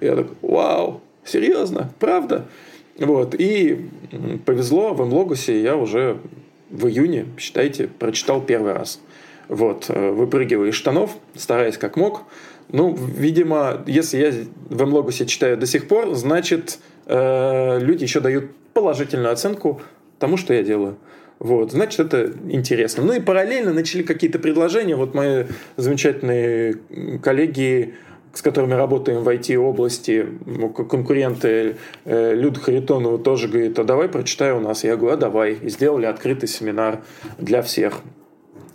Я 0.00 0.16
такой, 0.16 0.36
вау, 0.42 1.00
серьезно, 1.24 1.92
правда? 1.98 2.46
Вот, 2.98 3.34
и 3.34 3.88
повезло, 4.44 4.94
в 4.94 5.06
Млогусе 5.06 5.60
я 5.60 5.76
уже 5.76 6.18
в 6.70 6.86
июне, 6.86 7.26
считайте, 7.38 7.86
прочитал 7.86 8.40
первый 8.40 8.72
раз. 8.72 9.00
Вот, 9.48 9.86
э, 9.88 10.10
выпрыгивая 10.10 10.68
из 10.68 10.74
штанов, 10.74 11.16
стараясь 11.34 11.76
как 11.76 11.96
мог. 11.96 12.22
Ну, 12.68 12.94
видимо, 12.94 13.82
если 13.86 14.18
я 14.18 14.32
в 14.70 14.86
Млогусе 14.86 15.26
читаю 15.26 15.56
до 15.56 15.66
сих 15.66 15.88
пор, 15.88 16.14
значит, 16.14 16.78
э, 17.06 17.78
люди 17.80 18.04
еще 18.04 18.20
дают 18.20 18.50
положительную 18.72 19.32
оценку 19.32 19.82
тому, 20.18 20.36
что 20.36 20.54
я 20.54 20.62
делаю. 20.62 20.96
Вот, 21.42 21.72
значит, 21.72 21.98
это 21.98 22.32
интересно. 22.50 23.02
Ну 23.02 23.14
и 23.14 23.20
параллельно 23.20 23.72
начали 23.72 24.04
какие-то 24.04 24.38
предложения. 24.38 24.94
Вот 24.94 25.12
мои 25.12 25.46
замечательные 25.76 26.76
коллеги, 27.20 27.94
с 28.32 28.42
которыми 28.42 28.74
работаем 28.74 29.24
в 29.24 29.28
IT-области, 29.28 30.24
конкуренты 30.88 31.78
э, 32.04 32.34
Люд 32.36 32.58
Харитонова 32.58 33.18
тоже 33.18 33.48
говорит, 33.48 33.76
а 33.76 33.82
давай 33.82 34.08
прочитай 34.08 34.52
у 34.52 34.60
нас. 34.60 34.84
Я 34.84 34.96
говорю, 34.96 35.14
а 35.14 35.16
давай. 35.16 35.54
И 35.54 35.68
сделали 35.68 36.06
открытый 36.06 36.48
семинар 36.48 37.00
для 37.38 37.62
всех. 37.62 38.02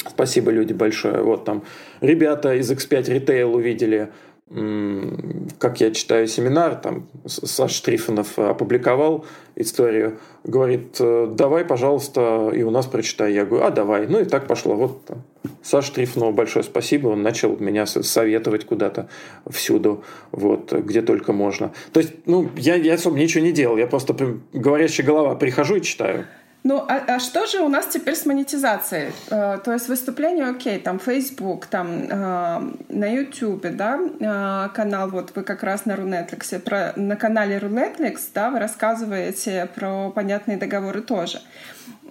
Спасибо, 0.06 0.52
люди, 0.52 0.74
большое. 0.74 1.24
Вот 1.24 1.46
там 1.46 1.64
ребята 2.02 2.54
из 2.54 2.70
X5 2.70 3.06
Retail 3.06 3.46
увидели– 3.46 4.10
как 4.50 5.82
я 5.82 5.92
читаю 5.92 6.26
семинар, 6.28 6.76
там 6.76 7.08
Саша 7.26 7.84
Трифонов 7.84 8.40
опубликовал 8.40 9.26
историю, 9.56 10.20
говорит, 10.46 10.96
«Э, 11.02 11.28
давай, 11.30 11.66
пожалуйста, 11.66 12.52
и 12.56 12.64
у 12.64 12.72
нас 12.72 12.86
прочитай. 12.86 13.34
Я 13.34 13.44
говорю, 13.44 13.66
а 13.66 13.72
давай. 13.72 14.08
Ну 14.08 14.22
и 14.22 14.26
так 14.26 14.48
пошло. 14.48 14.76
Вот 14.76 15.04
там. 15.06 15.24
Саша 15.64 15.94
Трифонову 15.94 16.32
большое 16.32 16.64
спасибо, 16.64 17.10
он 17.10 17.24
начал 17.24 17.58
меня 17.58 17.86
советовать 17.86 18.66
куда-то 18.66 19.10
всюду, 19.50 20.04
вот, 20.32 20.72
где 20.72 21.02
только 21.02 21.34
можно. 21.34 21.74
То 21.92 22.00
есть, 22.00 22.14
ну, 22.26 22.50
я, 22.56 22.76
я 22.76 22.94
особо 22.94 23.18
ничего 23.18 23.44
не 23.44 23.52
делал, 23.52 23.78
я 23.78 23.88
просто 23.88 24.16
говорящая 24.54 25.06
голова, 25.06 25.36
прихожу 25.36 25.76
и 25.76 25.82
читаю. 25.82 26.26
Ну, 26.68 26.84
а, 26.86 27.02
а 27.16 27.20
что 27.20 27.46
же 27.46 27.62
у 27.62 27.70
нас 27.70 27.86
теперь 27.86 28.16
с 28.16 28.26
монетизацией? 28.26 29.14
Э, 29.30 29.58
то 29.64 29.72
есть 29.72 29.88
выступление, 29.88 30.50
окей, 30.50 30.80
там 30.80 31.00
Facebook, 31.00 31.66
там 31.68 31.88
э, 32.10 32.72
на 32.90 33.06
YouTube, 33.06 33.68
да, 33.72 33.98
э, 33.98 34.70
канал, 34.76 35.08
вот 35.08 35.32
вы 35.34 35.44
как 35.44 35.64
раз 35.64 35.86
на 35.86 35.96
Рунетликсе, 35.96 36.60
про, 36.60 36.92
на 36.98 37.16
канале 37.16 37.58
Рунетликс, 37.58 38.32
да, 38.34 38.50
вы 38.50 38.60
рассказываете 38.60 39.70
про 39.76 40.10
понятные 40.10 40.58
договоры 40.58 41.02
тоже. 41.02 41.40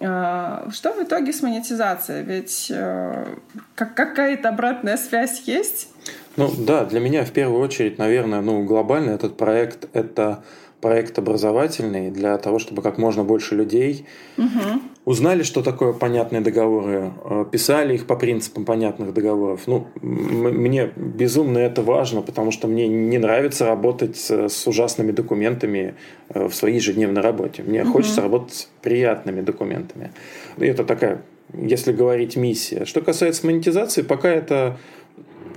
Э, 0.01 0.71
что 0.73 0.95
в 0.95 1.03
итоге 1.03 1.35
с 1.35 1.43
монетизацией? 1.43 2.23
Ведь 2.23 2.73
э, 2.75 3.27
как, 3.75 3.95
какая-то 3.95 4.49
обратная 4.49 4.97
связь 4.97 5.43
есть? 5.43 5.91
Ну 6.39 6.51
да, 6.57 6.87
для 6.87 7.01
меня 7.01 7.27
в 7.27 7.31
первую 7.31 7.61
очередь, 7.61 7.99
наверное, 7.99 8.41
ну 8.41 8.65
глобально 8.65 9.11
этот 9.11 9.37
проект— 9.37 9.87
это 9.93 10.43
проект 10.87 11.19
образовательный 11.19 12.13
для 12.13 12.39
того, 12.39 12.61
чтобы 12.61 12.81
как 12.81 12.97
можно 12.97 13.25
больше 13.25 13.57
людей 13.57 14.07
угу. 14.39 14.81
узнали, 15.05 15.43
что 15.43 15.61
такое 15.63 15.93
понятные 15.93 16.43
договоры, 16.43 17.11
э, 17.25 17.45
писали 17.51 17.95
их 17.95 18.07
по 18.07 18.15
принципам 18.15 18.65
понятных 18.65 19.13
договоров. 19.13 19.63
Ну, 19.67 19.89
мне 20.01 20.93
безумно 20.95 21.59
это 21.59 21.83
важно, 21.83 22.23
потому 22.23 22.53
что 22.53 22.69
мне 22.69 22.87
не 22.87 23.19
нравится 23.19 23.67
работать 23.67 24.17
с, 24.17 24.49
с 24.49 24.67
ужасными 24.69 25.11
документами 25.11 25.97
э, 26.29 26.47
в 26.47 26.55
своей 26.55 26.77
ежедневной 26.77 27.21
работе. 27.21 27.65
Мне 27.65 27.83
угу. 27.83 27.95
хочется 27.95 28.21
работать 28.21 28.55
с 28.55 28.69
приятными 28.81 29.41
документами. 29.41 30.13
И 30.59 30.67
это 30.67 30.85
такая, 30.85 31.23
если 31.53 31.93
говорить, 31.93 32.37
миссия. 32.37 32.85
Что 32.85 33.01
касается 33.01 33.45
монетизации, 33.45 34.03
пока 34.03 34.29
это 34.29 34.79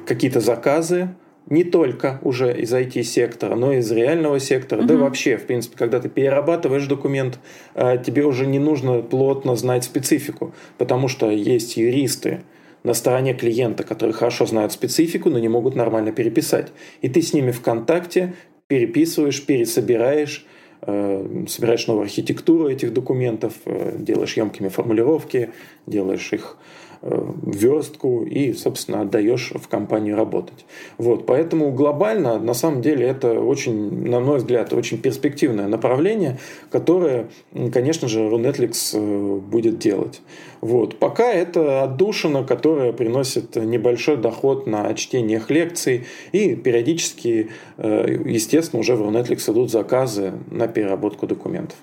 какие-то 0.07 0.39
заказы, 0.39 1.09
не 1.49 1.63
только 1.63 2.19
уже 2.21 2.55
из 2.55 2.73
IT-сектора, 2.73 3.55
но 3.55 3.73
и 3.73 3.77
из 3.77 3.91
реального 3.91 4.39
сектора, 4.39 4.79
угу. 4.79 4.87
да 4.87 4.97
вообще, 4.97 5.37
в 5.37 5.45
принципе, 5.45 5.77
когда 5.77 5.99
ты 5.99 6.09
перерабатываешь 6.09 6.85
документ, 6.87 7.39
а, 7.73 7.97
тебе 7.97 8.23
уже 8.23 8.45
не 8.45 8.59
нужно 8.59 9.01
плотно 9.01 9.55
знать 9.55 9.83
специфику, 9.83 10.53
потому 10.77 11.07
что 11.07 11.29
есть 11.29 11.77
юристы 11.77 12.41
на 12.83 12.93
стороне 12.93 13.33
клиента, 13.33 13.83
которые 13.83 14.13
хорошо 14.13 14.45
знают 14.45 14.71
специфику, 14.71 15.29
но 15.29 15.39
не 15.39 15.49
могут 15.49 15.75
нормально 15.75 16.11
переписать. 16.11 16.71
И 17.01 17.09
ты 17.09 17.21
с 17.21 17.33
ними 17.33 17.51
в 17.51 17.61
контакте 17.61 18.35
переписываешь, 18.67 19.45
пересобираешь, 19.45 20.45
э, 20.81 21.45
собираешь 21.47 21.87
новую 21.87 22.03
архитектуру 22.03 22.69
этих 22.69 22.93
документов, 22.93 23.53
э, 23.65 23.97
делаешь 23.97 24.37
емкими 24.37 24.69
формулировки, 24.69 25.49
делаешь 25.87 26.31
их 26.31 26.57
верстку 27.01 28.23
и, 28.23 28.53
собственно, 28.53 29.01
отдаешь 29.01 29.53
в 29.55 29.67
компанию 29.67 30.15
работать. 30.15 30.65
Вот, 30.97 31.25
поэтому 31.25 31.71
глобально, 31.71 32.39
на 32.39 32.53
самом 32.53 32.81
деле, 32.81 33.05
это 33.07 33.39
очень, 33.39 34.09
на 34.09 34.19
мой 34.19 34.37
взгляд, 34.37 34.73
очень 34.73 34.97
перспективное 34.97 35.67
направление, 35.67 36.39
которое, 36.71 37.29
конечно 37.71 38.07
же, 38.07 38.21
Runetflix 38.21 38.91
э, 38.93 39.39
будет 39.39 39.79
делать. 39.79 40.21
Вот. 40.61 40.99
Пока 40.99 41.31
это 41.31 41.83
отдушина, 41.83 42.43
которая 42.43 42.91
приносит 42.91 43.55
небольшой 43.55 44.17
доход 44.17 44.67
на 44.67 44.93
чтениях 44.93 45.49
лекций, 45.49 46.05
и 46.31 46.55
периодически, 46.55 47.49
э, 47.77 48.17
естественно, 48.25 48.81
уже 48.81 48.95
в 48.95 49.01
Runetflix 49.01 49.51
идут 49.51 49.71
заказы 49.71 50.33
на 50.51 50.67
переработку 50.67 51.27
документов. 51.27 51.77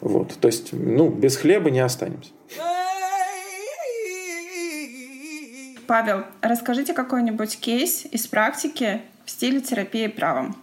Вот. 0.00 0.34
То 0.40 0.46
есть, 0.46 0.68
ну, 0.72 1.08
без 1.08 1.36
хлеба 1.36 1.70
не 1.70 1.80
останемся. 1.80 2.30
Павел, 5.90 6.22
расскажите 6.40 6.94
какой-нибудь 6.94 7.58
кейс 7.58 8.06
из 8.12 8.28
практики 8.28 9.00
в 9.24 9.30
стиле 9.32 9.60
терапии 9.60 10.06
правом. 10.06 10.54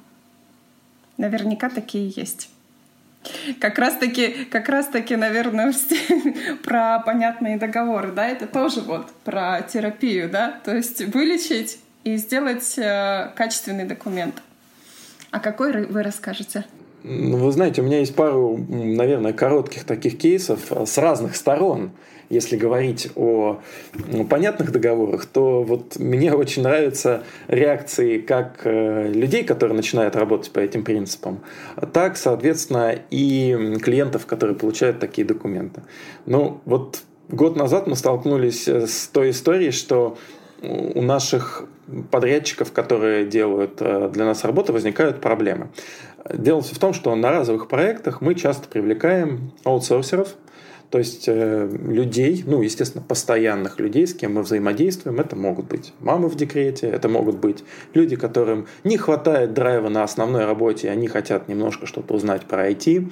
Наверняка 1.17 1.67
такие 1.69 2.13
есть. 2.15 2.49
Как 3.59 3.77
раз 3.77 3.95
таки, 3.95 4.45
как 4.49 4.69
раз 4.69 4.87
таки, 4.87 5.17
наверное, 5.17 5.73
про 6.63 6.99
понятные 6.99 7.57
договоры, 7.57 8.13
да, 8.13 8.25
это 8.25 8.47
тоже 8.47 8.79
вот 8.79 9.11
про 9.25 9.61
терапию, 9.63 10.29
да, 10.29 10.61
то 10.63 10.73
есть 10.73 11.01
вылечить 11.13 11.81
и 12.05 12.15
сделать 12.15 12.77
э, 12.77 13.33
качественный 13.35 13.83
документ. 13.83 14.35
А 15.31 15.41
какой 15.41 15.87
вы 15.87 16.03
расскажете? 16.03 16.63
Ну, 17.03 17.35
вы 17.35 17.51
знаете, 17.51 17.81
у 17.81 17.83
меня 17.83 17.99
есть 17.99 18.15
пару, 18.15 18.57
наверное, 18.57 19.33
коротких 19.33 19.83
таких 19.83 20.17
кейсов 20.17 20.71
с 20.71 20.97
разных 20.97 21.35
сторон 21.35 21.91
если 22.29 22.57
говорить 22.57 23.09
о 23.15 23.59
ну, 24.07 24.25
понятных 24.25 24.71
договорах, 24.71 25.25
то 25.25 25.63
вот 25.63 25.97
мне 25.97 26.33
очень 26.33 26.63
нравятся 26.63 27.23
реакции 27.47 28.19
как 28.19 28.61
э, 28.63 29.11
людей, 29.11 29.43
которые 29.43 29.75
начинают 29.75 30.15
работать 30.15 30.51
по 30.51 30.59
этим 30.59 30.83
принципам, 30.83 31.39
так, 31.93 32.17
соответственно, 32.17 32.95
и 33.09 33.77
клиентов, 33.81 34.25
которые 34.25 34.55
получают 34.55 34.99
такие 34.99 35.25
документы. 35.25 35.81
Ну, 36.25 36.61
вот 36.65 37.01
год 37.29 37.55
назад 37.55 37.87
мы 37.87 37.95
столкнулись 37.95 38.67
э, 38.67 38.87
с 38.87 39.07
той 39.07 39.31
историей, 39.31 39.71
что 39.71 40.17
у 40.61 41.01
наших 41.01 41.65
подрядчиков, 42.11 42.71
которые 42.71 43.25
делают 43.25 43.77
э, 43.79 44.09
для 44.11 44.25
нас 44.25 44.43
работу, 44.43 44.73
возникают 44.73 45.21
проблемы. 45.21 45.69
Дело 46.33 46.61
все 46.61 46.75
в 46.75 46.79
том, 46.79 46.93
что 46.93 47.15
на 47.15 47.31
разовых 47.31 47.67
проектах 47.67 48.21
мы 48.21 48.35
часто 48.35 48.67
привлекаем 48.67 49.53
аутсорсеров, 49.63 50.35
то 50.89 50.99
есть 50.99 51.25
э, 51.27 51.69
людей, 51.69 52.43
ну, 52.45 52.61
естественно, 52.61 53.03
постоянных 53.05 53.79
людей, 53.79 54.07
с 54.07 54.13
кем 54.13 54.35
мы 54.35 54.43
взаимодействуем, 54.43 55.19
это 55.19 55.35
могут 55.35 55.67
быть 55.67 55.93
мамы 55.99 56.29
в 56.29 56.35
декрете, 56.35 56.87
это 56.87 57.09
могут 57.09 57.39
быть 57.39 57.65
люди, 57.93 58.15
которым 58.15 58.67
не 58.85 58.97
хватает 58.97 59.53
драйва 59.53 59.89
на 59.89 60.03
основной 60.03 60.45
работе, 60.45 60.89
они 60.89 61.07
хотят 61.07 61.49
немножко 61.49 61.87
что-то 61.87 62.13
узнать 62.13 62.45
про 62.45 62.69
IT 62.69 63.11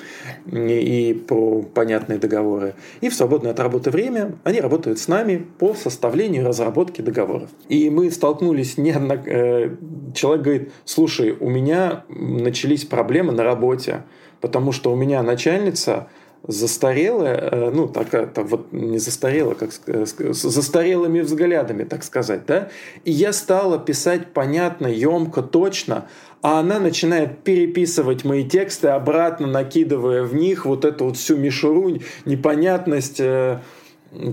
и 0.53 1.13
про 1.27 1.63
понятные 1.63 2.17
договоры. 2.17 2.75
И 3.01 3.09
в 3.09 3.13
свободное 3.13 3.51
от 3.51 3.59
работы 3.59 3.91
время 3.91 4.35
они 4.45 4.61
работают 4.61 4.97
с 4.99 5.09
нами 5.09 5.45
по 5.59 5.73
составлению 5.73 6.43
и 6.43 6.45
разработке 6.45 7.03
договоров. 7.03 7.49
И 7.67 7.89
мы 7.89 8.09
столкнулись 8.09 8.77
не 8.77 8.91
одно... 8.91 9.15
Э, 9.15 9.75
человек 10.13 10.43
говорит, 10.43 10.71
слушай, 10.85 11.35
у 11.38 11.49
меня 11.49 12.05
начались 12.07 12.85
проблемы 12.85 13.33
на 13.33 13.43
работе, 13.43 14.03
потому 14.39 14.71
что 14.71 14.93
у 14.93 14.95
меня 14.95 15.21
начальница 15.23 16.07
застарелая, 16.47 17.38
э, 17.38 17.71
ну, 17.71 17.88
такая, 17.88 18.27
так 18.27 18.47
вот 18.47 18.71
не 18.71 18.99
застарелая, 18.99 19.55
как 19.55 19.71
с 19.71 20.41
застарелыми 20.41 21.21
взглядами, 21.21 21.84
так 21.84 22.03
сказать, 22.03 22.45
да, 22.45 22.69
и 23.03 23.12
я 23.12 23.34
стала 23.34 23.79
писать 23.79 24.34
понятно, 24.34 24.88
емко, 24.88 25.41
точно, 25.41 26.08
а 26.41 26.60
она 26.60 26.79
начинает 26.79 27.39
переписывать 27.39 28.23
мои 28.23 28.47
тексты 28.47 28.89
обратно, 28.89 29.47
накидывая 29.47 30.23
в 30.23 30.36
них 30.36 30.65
вот 30.65 30.86
эту 30.86 31.05
вот 31.05 31.17
всю 31.17 31.38
мишуру, 31.38 31.97
непонятность, 32.25 33.19
э, 33.19 33.60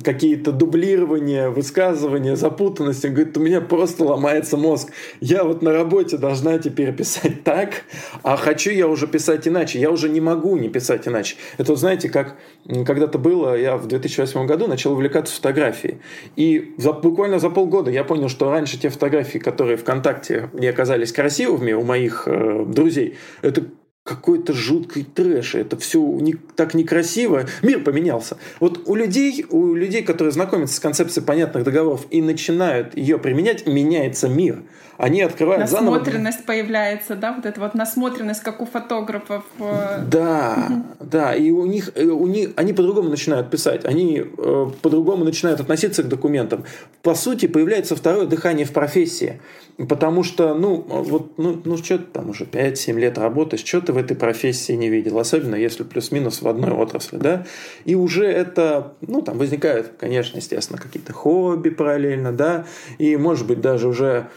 какие-то 0.04 0.52
дублирования, 0.52 1.48
высказывания, 1.50 2.36
запутанности. 2.36 3.06
Он 3.06 3.14
говорит, 3.14 3.36
у 3.36 3.40
меня 3.40 3.60
просто 3.60 4.04
ломается 4.04 4.56
мозг. 4.56 4.90
Я 5.20 5.44
вот 5.44 5.62
на 5.62 5.72
работе 5.72 6.16
должна 6.16 6.58
теперь 6.58 6.92
писать 6.92 7.44
так, 7.44 7.82
а 8.22 8.36
хочу 8.36 8.70
я 8.70 8.88
уже 8.88 9.06
писать 9.06 9.48
иначе. 9.48 9.80
Я 9.80 9.90
уже 9.90 10.08
не 10.08 10.20
могу 10.20 10.56
не 10.56 10.68
писать 10.68 11.08
иначе. 11.08 11.36
Это 11.58 11.74
знаете, 11.76 12.08
как 12.08 12.36
когда-то 12.86 13.18
было, 13.18 13.56
я 13.56 13.76
в 13.76 13.86
2008 13.86 14.46
году 14.46 14.66
начал 14.66 14.92
увлекаться 14.92 15.34
фотографией. 15.34 15.98
И 16.36 16.74
за, 16.78 16.92
буквально 16.92 17.38
за 17.38 17.50
полгода 17.50 17.90
я 17.90 18.04
понял, 18.04 18.28
что 18.28 18.50
раньше 18.50 18.78
те 18.78 18.88
фотографии, 18.88 19.38
которые 19.38 19.76
ВКонтакте 19.76 20.50
не 20.52 20.66
оказались 20.66 21.12
красивыми 21.12 21.72
у 21.72 21.82
моих 21.82 22.24
э, 22.26 22.64
друзей, 22.66 23.16
это 23.42 23.64
какой-то 24.04 24.52
жуткий 24.52 25.04
трэш. 25.04 25.54
Это 25.54 25.76
все 25.76 26.00
не, 26.00 26.34
так 26.34 26.74
некрасиво. 26.74 27.46
Мир 27.62 27.84
поменялся. 27.84 28.36
Вот 28.58 28.82
у 28.86 28.94
людей, 28.94 29.46
у 29.48 29.74
людей, 29.74 30.02
которые 30.02 30.32
знакомятся 30.32 30.76
с 30.76 30.80
концепцией 30.80 31.24
понятных 31.24 31.62
договоров 31.62 32.06
и 32.10 32.20
начинают 32.20 32.96
ее 32.96 33.18
применять, 33.18 33.66
меняется 33.66 34.28
мир. 34.28 34.62
Они 34.98 35.22
открывают 35.22 35.68
заново. 35.68 35.98
Насмотренность 35.98 36.44
появляется, 36.44 37.14
да, 37.16 37.32
вот 37.32 37.46
эта 37.46 37.60
вот 37.60 37.74
насмотренность, 37.74 38.42
как 38.42 38.60
у 38.60 38.66
фотографов. 38.66 39.44
Э. 39.58 40.04
Да, 40.06 40.84
да, 41.00 41.34
и 41.34 41.50
у 41.50 41.66
них, 41.66 41.90
э, 41.94 42.04
у 42.04 42.26
них 42.26 42.50
они 42.56 42.72
по-другому 42.72 43.08
начинают 43.08 43.50
писать, 43.50 43.84
они 43.84 44.22
э, 44.22 44.66
по-другому 44.82 45.24
начинают 45.24 45.60
относиться 45.60 46.02
к 46.02 46.08
документам. 46.08 46.64
По 47.02 47.14
сути, 47.14 47.46
появляется 47.46 47.96
второе 47.96 48.26
дыхание 48.26 48.66
в 48.66 48.72
профессии. 48.72 49.40
Потому 49.88 50.22
что, 50.22 50.54
ну, 50.54 50.84
вот, 50.86 51.38
ну, 51.38 51.60
ну 51.64 51.76
что 51.78 51.98
ты 51.98 52.04
там 52.04 52.30
уже 52.30 52.44
5-7 52.44 52.98
лет 52.98 53.16
работаешь, 53.16 53.64
что 53.64 53.80
ты 53.80 53.91
в 53.92 53.96
этой 53.96 54.16
профессии 54.16 54.72
не 54.72 54.88
видел, 54.88 55.18
особенно 55.18 55.54
если 55.54 55.82
плюс-минус 55.82 56.42
в 56.42 56.48
одной 56.48 56.70
отрасли, 56.70 57.16
да, 57.16 57.46
и 57.84 57.94
уже 57.94 58.26
это, 58.26 58.94
ну, 59.00 59.22
там 59.22 59.38
возникают, 59.38 59.92
конечно, 59.98 60.38
естественно, 60.38 60.78
какие-то 60.78 61.12
хобби 61.12 61.70
параллельно, 61.70 62.32
да, 62.32 62.66
и, 62.98 63.16
может 63.16 63.46
быть, 63.46 63.60
даже 63.60 63.88
уже 63.88 64.28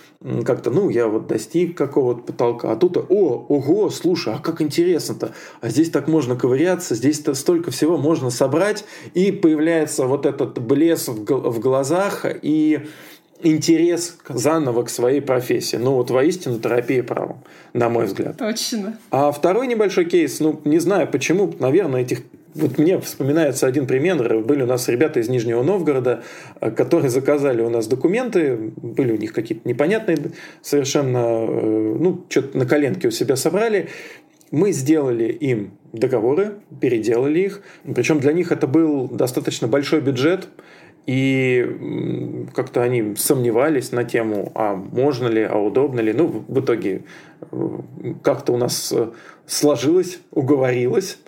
как-то, 0.46 0.72
ну, 0.72 0.90
я 0.90 1.08
вот 1.08 1.28
достиг 1.28 1.78
какого-то 1.78 2.22
потолка, 2.22 2.72
а 2.72 2.76
тут, 2.76 2.98
о, 2.98 3.46
ого, 3.48 3.90
слушай, 3.90 4.34
а 4.34 4.40
как 4.40 4.62
интересно-то, 4.62 5.32
а 5.62 5.70
здесь 5.70 5.90
так 5.90 6.08
можно 6.08 6.36
ковыряться, 6.36 6.96
здесь 6.96 7.22
-то 7.22 7.34
столько 7.36 7.72
всего 7.72 7.98
можно 7.98 8.30
собрать, 8.30 8.86
и 9.14 9.32
появляется 9.32 10.06
вот 10.06 10.26
этот 10.26 10.60
блеск 10.60 11.10
в 11.10 11.60
глазах, 11.60 12.26
и 12.42 12.88
интерес 13.42 14.18
заново 14.30 14.84
к 14.84 14.90
своей 14.90 15.22
профессии. 15.22 15.78
Ну 15.78 15.96
вот 15.96 16.10
воистину 16.10 16.60
терапия 16.60 17.04
правом, 17.04 17.44
на 17.74 17.90
мой 17.90 18.06
взгляд. 18.06 18.38
Точно. 18.38 18.98
А 19.12 19.32
второй 19.32 19.68
небольшой 19.68 20.06
кейс, 20.06 20.40
ну 20.40 20.62
не 20.66 20.80
знаю 20.80 21.08
почему, 21.08 21.54
наверное, 21.60 22.02
этих 22.02 22.22
вот 22.56 22.78
мне 22.78 23.00
вспоминается 23.02 23.68
один 23.68 23.86
пример. 23.86 24.40
Были 24.40 24.64
у 24.64 24.66
нас 24.66 24.88
ребята 24.88 25.20
из 25.20 25.28
Нижнего 25.28 25.62
Новгорода, 25.62 26.24
э, 26.62 26.72
которые 26.72 27.10
заказали 27.10 27.62
у 27.62 27.70
нас 27.70 27.88
документы. 27.88 28.56
Были 28.78 29.12
у 29.12 29.18
них 29.18 29.34
какие-то 29.34 29.68
непонятные 29.68 30.18
совершенно... 30.62 31.18
Э, 31.18 31.98
ну, 32.00 32.26
что-то 32.30 32.58
на 32.58 32.66
коленке 32.66 33.10
у 33.10 33.12
себя 33.12 33.36
собрали. 33.36 33.90
Мы 34.52 34.72
сделали 34.72 35.26
им 35.26 35.72
договоры, 35.92 36.54
переделали 36.80 37.40
их. 37.40 37.62
Причем 37.94 38.22
для 38.22 38.32
них 38.32 38.54
это 38.54 38.68
был 38.68 39.10
достаточно 39.10 39.68
большой 39.68 40.00
бюджет. 40.00 40.48
И 41.06 42.48
как-то 42.54 42.82
они 42.82 43.16
сомневались 43.16 43.92
на 43.92 44.04
тему, 44.04 44.52
а 44.56 44.76
можно 44.76 45.28
ли, 45.28 45.44
а 45.44 45.58
удобно 45.58 46.00
ли. 46.00 46.14
Ну, 46.14 46.46
в 46.48 46.60
итоге 46.60 47.04
э, 47.52 47.70
как-то 48.24 48.54
у 48.54 48.58
нас 48.58 48.92
э, 48.92 49.10
сложилось, 49.46 50.20
уговорилось. 50.32 51.20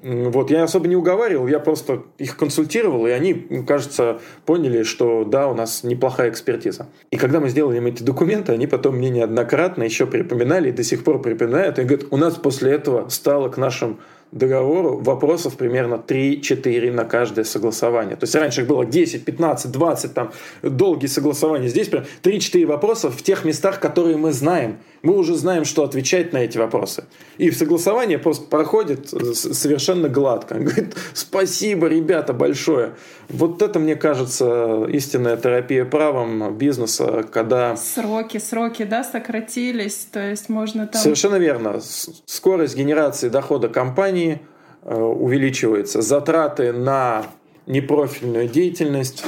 Вот, 0.00 0.52
я 0.52 0.62
особо 0.62 0.86
не 0.86 0.94
уговаривал, 0.94 1.48
я 1.48 1.58
просто 1.58 2.04
их 2.18 2.36
консультировал, 2.36 3.08
и 3.08 3.10
они, 3.10 3.34
кажется, 3.66 4.20
поняли, 4.46 4.84
что 4.84 5.24
да, 5.24 5.48
у 5.48 5.54
нас 5.54 5.82
неплохая 5.82 6.30
экспертиза. 6.30 6.86
И 7.10 7.16
когда 7.16 7.40
мы 7.40 7.48
сделали 7.48 7.78
им 7.78 7.86
эти 7.86 8.04
документы, 8.04 8.52
они 8.52 8.68
потом 8.68 8.96
мне 8.96 9.10
неоднократно 9.10 9.82
еще 9.82 10.06
припоминали 10.06 10.68
и 10.68 10.72
до 10.72 10.84
сих 10.84 11.02
пор 11.02 11.20
припоминают. 11.20 11.80
И 11.80 11.82
говорят, 11.82 12.06
у 12.12 12.16
нас 12.16 12.34
после 12.34 12.72
этого 12.72 13.08
стало 13.08 13.48
к 13.48 13.56
нашим 13.56 13.98
договору 14.32 14.98
вопросов 14.98 15.56
примерно 15.56 15.94
3-4 15.94 16.92
на 16.92 17.04
каждое 17.04 17.44
согласование. 17.44 18.16
То 18.16 18.24
есть 18.24 18.34
раньше 18.34 18.62
их 18.62 18.66
было 18.66 18.84
10, 18.84 19.24
15, 19.24 19.70
20, 19.70 20.14
там 20.14 20.32
долгие 20.62 21.06
согласования. 21.06 21.68
Здесь 21.68 21.88
прям 21.88 22.04
3-4 22.22 22.66
вопроса 22.66 23.10
в 23.10 23.22
тех 23.22 23.44
местах, 23.44 23.80
которые 23.80 24.16
мы 24.16 24.32
знаем. 24.32 24.78
Мы 25.02 25.16
уже 25.16 25.36
знаем, 25.36 25.64
что 25.64 25.84
отвечать 25.84 26.32
на 26.32 26.38
эти 26.38 26.58
вопросы. 26.58 27.04
И 27.36 27.50
согласование 27.52 28.18
просто 28.18 28.46
проходит 28.46 29.08
совершенно 29.08 30.08
гладко. 30.08 30.54
Он 30.54 30.64
говорит, 30.64 30.96
спасибо, 31.14 31.86
ребята, 31.86 32.32
большое. 32.32 32.94
Вот 33.28 33.62
это, 33.62 33.78
мне 33.78 33.94
кажется, 33.94 34.86
истинная 34.88 35.36
терапия 35.36 35.84
правом 35.84 36.56
бизнеса, 36.56 37.24
когда... 37.30 37.76
Сроки, 37.76 38.38
сроки, 38.38 38.82
да, 38.84 39.04
сократились, 39.04 40.08
то 40.10 40.18
есть 40.18 40.48
можно 40.48 40.86
там... 40.86 41.00
Совершенно 41.00 41.36
верно. 41.36 41.80
Скорость 42.26 42.76
генерации 42.76 43.28
дохода 43.28 43.68
компании 43.68 44.17
э, 44.26 44.94
увеличивается, 44.94 46.02
затраты 46.02 46.72
на 46.72 47.26
непрофильную 47.66 48.48
деятельность 48.48 49.24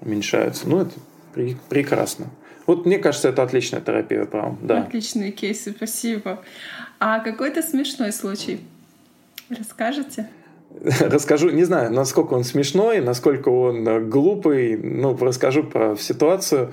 уменьшаются. 0.00 0.68
Ну, 0.68 0.80
это 0.82 0.92
прекрасно. 1.68 2.26
Вот 2.66 2.86
мне 2.86 2.98
кажется, 2.98 3.28
это 3.28 3.42
отличная 3.42 3.80
терапия 3.80 4.24
правом. 4.24 4.58
Да. 4.62 4.82
Отличные 4.82 5.32
кейсы, 5.32 5.72
спасибо. 5.76 6.40
А 7.00 7.20
какой-то 7.20 7.62
смешной 7.62 8.12
случай 8.12 8.60
расскажете? 9.50 10.28
Расскажу, 11.00 11.50
не 11.50 11.64
знаю, 11.64 11.92
насколько 11.92 12.34
он 12.34 12.44
смешной, 12.44 13.00
насколько 13.00 13.48
он 13.48 14.08
глупый, 14.08 14.76
ну, 14.76 15.16
расскажу 15.16 15.64
про 15.64 15.96
ситуацию, 15.96 16.72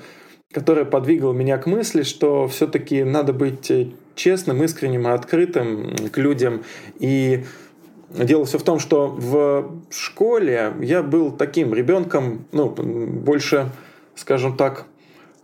которая 0.52 0.84
подвигала 0.84 1.32
меня 1.32 1.58
к 1.58 1.66
мысли, 1.66 2.02
что 2.02 2.48
все-таки 2.48 3.04
надо 3.04 3.32
быть 3.32 3.70
честным, 4.14 4.62
искренним 4.62 5.08
и 5.08 5.10
открытым 5.10 5.94
к 6.12 6.18
людям. 6.18 6.62
И 6.98 7.44
дело 8.10 8.44
все 8.44 8.58
в 8.58 8.62
том, 8.62 8.78
что 8.78 9.08
в 9.08 9.80
школе 9.90 10.74
я 10.80 11.02
был 11.02 11.32
таким 11.32 11.74
ребенком, 11.74 12.46
ну, 12.52 12.68
больше, 12.68 13.70
скажем 14.14 14.56
так, 14.56 14.86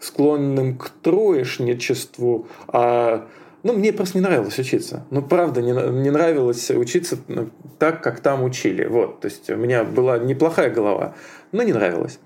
склонным 0.00 0.76
к 0.76 0.90
троечничеству, 0.90 2.48
а 2.68 3.26
ну, 3.62 3.72
мне 3.72 3.92
просто 3.92 4.18
не 4.18 4.22
нравилось 4.22 4.58
учиться. 4.58 5.04
Ну, 5.10 5.22
правда, 5.22 5.60
не, 5.60 5.72
не 5.72 6.10
нравилось 6.10 6.70
учиться 6.70 7.18
так, 7.78 8.00
как 8.00 8.20
там 8.20 8.44
учили. 8.44 8.84
Вот, 8.84 9.20
то 9.20 9.26
есть 9.26 9.50
у 9.50 9.56
меня 9.56 9.82
была 9.82 10.18
неплохая 10.18 10.70
голова, 10.70 11.14
но 11.50 11.64
не 11.64 11.72
нравилось. 11.72 12.20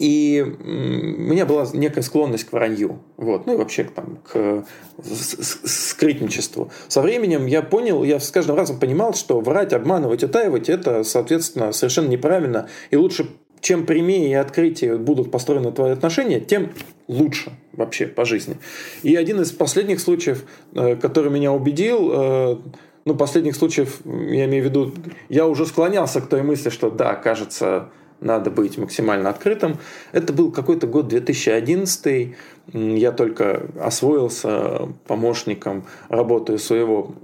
И 0.00 0.42
у 0.42 0.66
меня 0.66 1.44
была 1.44 1.66
некая 1.74 2.00
склонность 2.00 2.44
к 2.44 2.52
вранью. 2.52 3.00
Вот. 3.18 3.46
Ну 3.46 3.52
и 3.52 3.56
вообще 3.56 3.84
там, 3.84 4.18
к 4.24 4.64
скрытничеству. 5.02 6.72
Со 6.88 7.02
временем 7.02 7.44
я 7.44 7.60
понял, 7.60 8.02
я 8.02 8.18
с 8.18 8.30
каждым 8.30 8.56
разом 8.56 8.80
понимал, 8.80 9.12
что 9.12 9.40
врать, 9.40 9.74
обманывать, 9.74 10.24
утаивать– 10.24 10.68
это, 10.70 11.04
соответственно, 11.04 11.72
совершенно 11.72 12.08
неправильно. 12.08 12.68
И 12.90 12.96
лучше 12.96 13.28
чем 13.60 13.84
прямее 13.84 14.30
и 14.30 14.34
открытие 14.34 14.96
будут 14.96 15.30
построены 15.30 15.70
твои 15.70 15.92
отношения, 15.92 16.40
тем 16.40 16.70
лучше 17.06 17.52
вообще 17.74 18.06
по 18.06 18.24
жизни. 18.24 18.56
И 19.02 19.14
один 19.16 19.42
из 19.42 19.52
последних 19.52 20.00
случаев, 20.00 20.44
э, 20.74 20.96
который 20.96 21.30
меня 21.30 21.52
убедил, 21.52 22.10
э, 22.10 22.56
ну, 23.04 23.14
последних 23.14 23.54
случаев, 23.54 24.00
я 24.04 24.46
имею 24.46 24.64
в 24.64 24.66
виду, 24.66 24.94
я 25.28 25.46
уже 25.46 25.66
склонялся 25.66 26.22
к 26.22 26.28
той 26.28 26.42
мысли, 26.42 26.70
что 26.70 26.90
да, 26.90 27.14
кажется, 27.14 27.90
надо 28.20 28.50
быть 28.50 28.78
максимально 28.78 29.30
открытым. 29.30 29.78
Это 30.12 30.32
был 30.32 30.50
какой-то 30.52 30.86
год 30.86 31.08
2011. 31.08 32.34
Я 32.72 33.12
только 33.12 33.66
освоился 33.80 34.88
помощником 35.06 35.84
работы 36.08 36.58
своего 36.58 37.14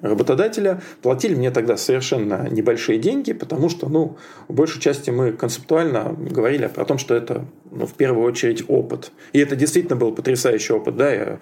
работодателя. 0.00 0.82
Платили 1.02 1.34
мне 1.34 1.50
тогда 1.50 1.76
совершенно 1.76 2.48
небольшие 2.50 2.98
деньги, 2.98 3.32
потому 3.32 3.68
что, 3.68 3.88
ну, 3.88 4.16
в 4.48 4.54
большей 4.54 4.80
части 4.80 5.10
мы 5.10 5.32
концептуально 5.32 6.16
говорили 6.18 6.70
о 6.74 6.84
том, 6.84 6.98
что 6.98 7.14
это, 7.14 7.44
ну, 7.70 7.86
в 7.86 7.92
первую 7.92 8.26
очередь, 8.26 8.64
опыт. 8.68 9.12
И 9.32 9.38
это 9.38 9.56
действительно 9.56 9.96
был 9.96 10.12
потрясающий 10.12 10.72
опыт, 10.72 10.96
да, 10.96 11.12
я 11.12 11.38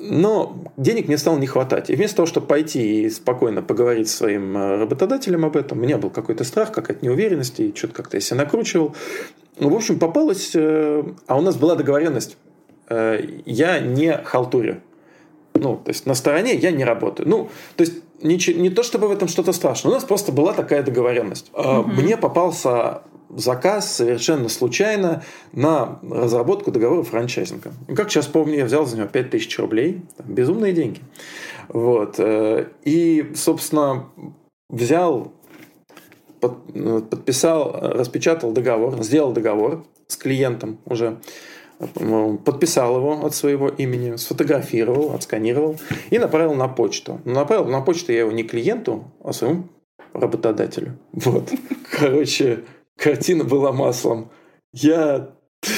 но 0.00 0.56
денег 0.76 1.08
мне 1.08 1.18
стало 1.18 1.38
не 1.38 1.46
хватать. 1.46 1.90
И 1.90 1.94
вместо 1.94 2.16
того, 2.16 2.26
чтобы 2.26 2.46
пойти 2.46 3.02
и 3.02 3.10
спокойно 3.10 3.62
поговорить 3.62 4.08
с 4.08 4.14
своим 4.14 4.56
э, 4.56 4.76
работодателем 4.78 5.44
об 5.44 5.56
этом, 5.56 5.78
у 5.78 5.82
меня 5.82 5.98
был 5.98 6.10
какой-то 6.10 6.44
страх, 6.44 6.72
какая-то 6.72 7.04
неуверенность, 7.04 7.60
и 7.60 7.74
что-то 7.74 7.94
как-то 7.94 8.16
я 8.16 8.20
себя 8.20 8.38
накручивал. 8.38 8.94
Ну, 9.58 9.68
в 9.68 9.74
общем, 9.76 9.98
попалось... 9.98 10.52
Э, 10.54 11.04
а 11.26 11.38
у 11.38 11.42
нас 11.42 11.56
была 11.56 11.76
договоренность. 11.76 12.36
Э, 12.88 13.20
я 13.44 13.78
не 13.78 14.12
халтурю. 14.12 14.80
Ну, 15.54 15.76
то 15.76 15.90
есть 15.90 16.06
на 16.06 16.14
стороне 16.14 16.54
я 16.54 16.70
не 16.70 16.84
работаю. 16.84 17.28
Ну, 17.28 17.50
то 17.76 17.82
есть 17.82 17.94
не, 18.22 18.36
не 18.54 18.70
то 18.70 18.82
чтобы 18.82 19.08
в 19.08 19.12
этом 19.12 19.28
что-то 19.28 19.52
страшное, 19.52 19.90
у 19.90 19.94
нас 19.94 20.04
просто 20.04 20.32
была 20.32 20.52
такая 20.52 20.82
договоренность. 20.82 21.50
Угу. 21.52 21.90
Мне 21.90 22.16
попался 22.16 23.02
заказ 23.36 23.94
совершенно 23.94 24.48
случайно 24.48 25.22
на 25.52 25.98
разработку 26.02 26.70
договора 26.70 27.02
франчайзинга. 27.02 27.72
Как 27.94 28.10
сейчас 28.10 28.26
помню, 28.26 28.58
я 28.58 28.64
взял 28.64 28.86
за 28.86 28.96
него 28.96 29.08
5000 29.08 29.58
рублей. 29.58 30.02
Безумные 30.24 30.72
деньги. 30.72 31.00
Вот. 31.68 32.16
Э, 32.18 32.66
и, 32.84 33.32
собственно, 33.34 34.06
взял, 34.68 35.32
подписал, 36.40 37.72
распечатал 37.80 38.52
договор, 38.52 39.02
сделал 39.02 39.32
договор 39.32 39.84
с 40.06 40.16
клиентом 40.16 40.78
уже 40.84 41.18
подписал 42.44 42.96
его 42.96 43.24
от 43.24 43.34
своего 43.34 43.68
имени, 43.68 44.16
сфотографировал, 44.16 45.14
отсканировал 45.14 45.76
и 46.10 46.18
направил 46.18 46.54
на 46.54 46.68
почту. 46.68 47.20
Но 47.24 47.34
направил 47.34 47.66
на 47.66 47.80
почту 47.80 48.12
я 48.12 48.20
его 48.20 48.32
не 48.32 48.42
клиенту, 48.42 49.10
а 49.24 49.32
своему 49.32 49.64
работодателю. 50.12 50.98
Вот. 51.12 51.50
Короче, 51.90 52.64
картина 53.00 53.44
была 53.44 53.72
маслом. 53.72 54.30
Я... 54.72 55.30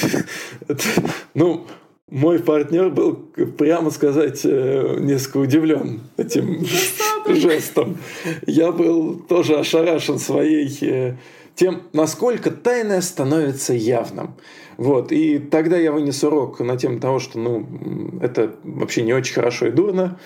Ну, 1.35 1.67
мой 2.11 2.39
партнер 2.41 2.91
был, 2.91 3.15
прямо 3.57 3.91
сказать, 3.91 4.43
э, 4.45 4.99
несколько 5.01 5.39
удивлен 5.39 6.03
этим 6.19 6.65
жестом. 7.27 7.97
Я 8.47 8.71
был 8.71 9.15
тоже 9.15 9.57
ошарашен 9.57 10.19
своей 10.19 10.69
э, 10.83 11.17
тем, 11.55 11.83
насколько 11.93 12.51
тайное 12.51 13.01
становится 13.01 13.73
явным. 13.73 14.35
Вот. 14.77 15.11
И 15.11 15.39
тогда 15.39 15.79
я 15.79 15.91
вынес 15.91 16.23
урок 16.23 16.61
на 16.61 16.77
тему 16.77 17.01
того, 17.01 17.19
что 17.19 17.39
ну, 17.39 17.67
это 18.21 18.55
вообще 18.63 19.03
не 19.03 19.15
очень 19.15 19.35
хорошо 19.35 19.69
и 19.69 19.71
дурно. 19.71 20.19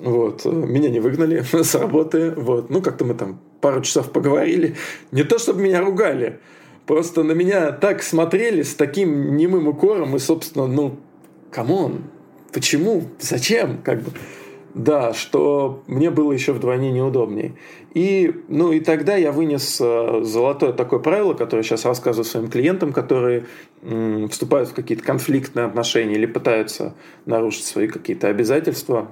Вот. 0.00 0.44
Меня 0.44 0.88
не 0.88 1.00
выгнали 1.00 1.44
с 1.52 1.74
работы. 1.74 2.30
Вот. 2.30 2.70
Ну, 2.70 2.80
как-то 2.80 3.04
мы 3.04 3.14
там 3.14 3.40
пару 3.64 3.80
часов 3.80 4.12
поговорили. 4.12 4.76
Не 5.10 5.22
то, 5.22 5.38
чтобы 5.38 5.62
меня 5.62 5.80
ругали. 5.80 6.38
Просто 6.84 7.22
на 7.22 7.32
меня 7.32 7.72
так 7.72 8.02
смотрели 8.02 8.60
с 8.60 8.74
таким 8.74 9.38
немым 9.38 9.68
укором. 9.68 10.14
И, 10.14 10.18
собственно, 10.18 10.66
ну, 10.66 10.98
come 11.50 11.80
on, 11.80 12.02
почему, 12.52 13.04
зачем, 13.18 13.78
как 13.82 14.02
бы. 14.02 14.10
Да, 14.74 15.14
что 15.14 15.82
мне 15.86 16.10
было 16.10 16.32
еще 16.32 16.52
вдвойне 16.52 16.92
неудобнее. 16.92 17.54
И, 17.94 18.34
ну, 18.48 18.70
и 18.72 18.80
тогда 18.80 19.16
я 19.16 19.32
вынес 19.32 19.78
э, 19.80 20.20
золотое 20.24 20.74
такое 20.74 20.98
правило, 20.98 21.32
которое 21.32 21.62
сейчас 21.62 21.86
рассказываю 21.86 22.26
своим 22.26 22.50
клиентам, 22.50 22.92
которые 22.92 23.46
м, 23.82 24.28
вступают 24.28 24.68
в 24.68 24.74
какие-то 24.74 25.04
конфликтные 25.04 25.64
отношения 25.64 26.16
или 26.16 26.26
пытаются 26.26 26.94
нарушить 27.24 27.64
свои 27.64 27.86
какие-то 27.86 28.28
обязательства 28.28 29.08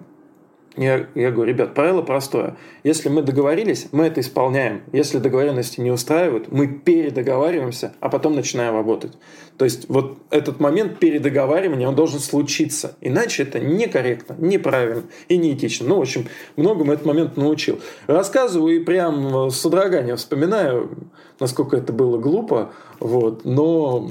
я, 0.77 1.07
я 1.15 1.31
говорю, 1.31 1.53
ребят, 1.53 1.75
правило 1.75 2.01
простое. 2.01 2.57
Если 2.83 3.11
мы 3.11 3.23
договорились, 3.23 3.89
мы 3.93 4.07
это 4.07 4.21
исполняем. 4.21 4.83
Если 4.93 5.19
договоренности 5.19 5.81
не 5.81 5.91
устраивают, 5.91 6.51
мы 6.51 6.67
передоговариваемся, 6.67 7.93
а 8.01 8.09
потом 8.09 8.35
начинаем 8.35 8.75
работать. 8.75 9.13
То 9.59 9.67
есть 9.67 9.89
вот 9.89 10.19
этот 10.31 10.61
момент 10.61 10.99
передоговаривания, 10.99 11.87
он 11.87 11.95
должен 11.95 12.21
случиться. 12.21 12.97
Иначе 13.03 13.43
это 13.43 13.61
некорректно, 13.61 14.35
неправильно 14.39 15.05
и 15.29 15.37
неэтично. 15.37 15.89
Ну, 15.89 15.99
в 15.99 16.01
общем, 16.01 16.27
многому 16.57 16.93
этот 16.93 17.05
момент 17.05 17.37
научил. 17.37 17.81
Рассказываю 18.07 18.77
и 18.77 18.85
прям 18.85 19.51
с 19.51 19.57
содроганием 19.57 20.17
вспоминаю, 20.17 20.91
насколько 21.39 21.77
это 21.77 21.93
было 21.93 22.17
глупо. 22.17 22.73
Вот. 22.99 23.45
Но, 23.45 24.11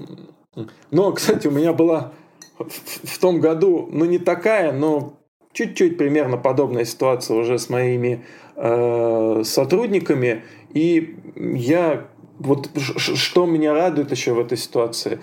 но, 0.91 1.11
кстати, 1.11 1.47
у 1.47 1.51
меня 1.51 1.73
была 1.73 2.11
в 2.59 3.19
том 3.19 3.39
году, 3.39 3.89
ну, 3.91 4.05
не 4.05 4.19
такая, 4.19 4.71
но 4.71 5.20
чуть-чуть 5.53 5.97
примерно 5.97 6.37
подобная 6.37 6.85
ситуация 6.85 7.37
уже 7.37 7.57
с 7.57 7.69
моими 7.69 8.23
э, 8.55 9.41
сотрудниками. 9.43 10.43
И 10.73 11.15
я 11.35 12.05
вот 12.39 12.69
что 12.97 13.45
меня 13.45 13.73
радует 13.73 14.11
еще 14.11 14.33
в 14.33 14.39
этой 14.39 14.57
ситуации, 14.57 15.19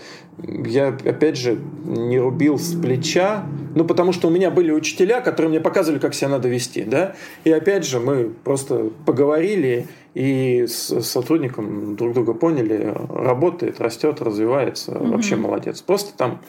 я, 0.47 0.89
опять 0.89 1.37
же, 1.37 1.59
не 1.85 2.18
рубил 2.18 2.59
с 2.59 2.81
плеча, 2.81 3.45
ну, 3.74 3.85
потому 3.85 4.12
что 4.12 4.29
у 4.29 4.31
меня 4.31 4.51
были 4.51 4.70
учителя, 4.70 5.20
которые 5.20 5.51
мне 5.51 5.61
показывали, 5.61 5.99
как 5.99 6.14
себя 6.14 6.29
надо 6.29 6.49
вести, 6.49 6.85
да, 6.85 7.16
и 7.45 7.51
опять 7.51 7.85
же, 7.85 7.99
мы 7.99 8.31
просто 8.45 8.91
поговорили, 9.05 9.89
и 10.14 10.66
с 10.66 11.01
сотрудником 11.03 11.97
друг 11.97 12.14
друга 12.14 12.35
поняли, 12.35 12.95
работает, 13.09 13.81
растет, 13.81 14.20
развивается, 14.20 14.93
mm-hmm. 14.93 15.11
вообще 15.11 15.37
молодец. 15.37 15.81
Просто 15.83 16.16
там 16.16 16.41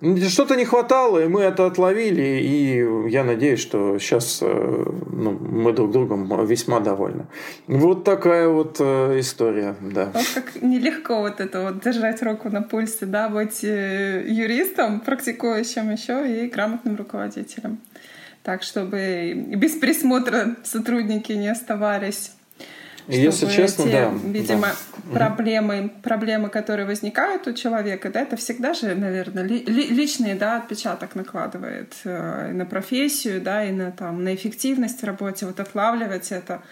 что-то 0.00 0.54
не 0.54 0.64
хватало, 0.64 1.24
и 1.24 1.26
мы 1.26 1.42
это 1.42 1.66
отловили, 1.66 2.40
и 2.40 3.10
я 3.10 3.24
надеюсь, 3.24 3.60
что 3.60 3.98
сейчас 3.98 4.38
э, 4.42 4.46
ну, 4.46 5.32
мы 5.32 5.72
друг 5.72 5.90
другом 5.90 6.46
весьма 6.46 6.78
довольны. 6.78 7.26
Вот 7.66 8.04
такая 8.04 8.48
вот 8.48 8.76
э, 8.78 9.18
история, 9.18 9.74
да. 9.80 10.10
Вот 10.14 10.26
как 10.34 10.62
нелегко 10.62 11.20
вот 11.20 11.40
это 11.40 11.62
вот 11.62 11.82
держать 11.82 12.22
руку 12.22 12.48
на 12.48 12.62
пульсе, 12.62 13.06
да, 13.06 13.28
быть 13.28 13.64
э, 13.64 14.24
юристом, 14.28 15.00
практикующим 15.00 15.90
еще 15.90 16.44
и 16.44 16.48
грамотным 16.48 16.94
руководителем. 16.94 17.80
Так, 18.44 18.62
чтобы 18.62 19.34
без 19.34 19.72
присмотра 19.72 20.56
сотрудники 20.62 21.32
не 21.32 21.48
оставались 21.48 22.32
если 23.08 23.46
честно, 23.46 23.84
те, 23.84 23.90
да. 23.90 24.12
Видимо, 24.24 24.68
да. 25.04 25.14
проблемы, 25.14 25.90
проблемы, 26.02 26.48
которые 26.50 26.86
возникают 26.86 27.46
у 27.46 27.52
человека, 27.52 28.10
да, 28.10 28.20
это 28.20 28.36
всегда 28.36 28.74
же, 28.74 28.94
наверное, 28.94 29.42
ли, 29.44 29.62
личный, 29.64 30.34
да, 30.34 30.58
отпечаток 30.58 31.14
накладывает 31.14 31.94
э, 32.04 32.52
на 32.52 32.66
профессию, 32.66 33.40
да, 33.40 33.64
и 33.64 33.72
на 33.72 33.90
там 33.92 34.24
на 34.24 34.34
эффективность 34.34 35.00
в 35.00 35.04
работе, 35.04 35.46
вот 35.46 35.58
отлавливать 35.58 36.32
это, 36.32 36.62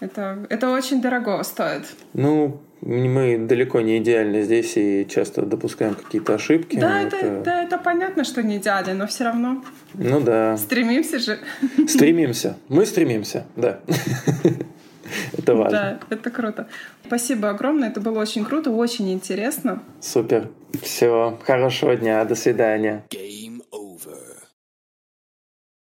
это, 0.00 0.46
это 0.48 0.70
очень 0.70 1.02
дорого 1.02 1.42
стоит. 1.42 1.84
Ну, 2.14 2.60
мы 2.82 3.38
далеко 3.38 3.80
не 3.80 3.98
идеальны 3.98 4.42
здесь 4.42 4.76
и 4.76 5.06
часто 5.08 5.42
допускаем 5.42 5.94
какие-то 5.94 6.34
ошибки. 6.34 6.76
Да, 6.76 7.00
это, 7.00 7.16
это... 7.16 7.42
Да, 7.44 7.62
это 7.62 7.78
понятно, 7.78 8.24
что 8.24 8.42
не 8.42 8.56
идеально, 8.56 8.94
но 8.94 9.06
все 9.06 9.24
равно. 9.24 9.64
Ну 9.94 10.20
да. 10.20 10.56
Стремимся 10.56 11.18
же. 11.20 11.38
Стремимся. 11.86 12.56
Мы 12.68 12.84
стремимся, 12.84 13.46
да. 13.54 13.80
Это 15.38 15.54
важно. 15.54 15.70
Да, 15.70 16.14
это 16.14 16.30
круто. 16.30 16.66
Спасибо 17.06 17.50
огромное, 17.50 17.90
это 17.90 18.00
было 18.00 18.20
очень 18.20 18.44
круто, 18.44 18.70
очень 18.70 19.12
интересно. 19.12 19.82
Супер. 20.00 20.48
Всего 20.82 21.38
хорошего 21.44 21.96
дня, 21.96 22.24
до 22.24 22.34
свидания. 22.34 23.04
Game 23.10 23.51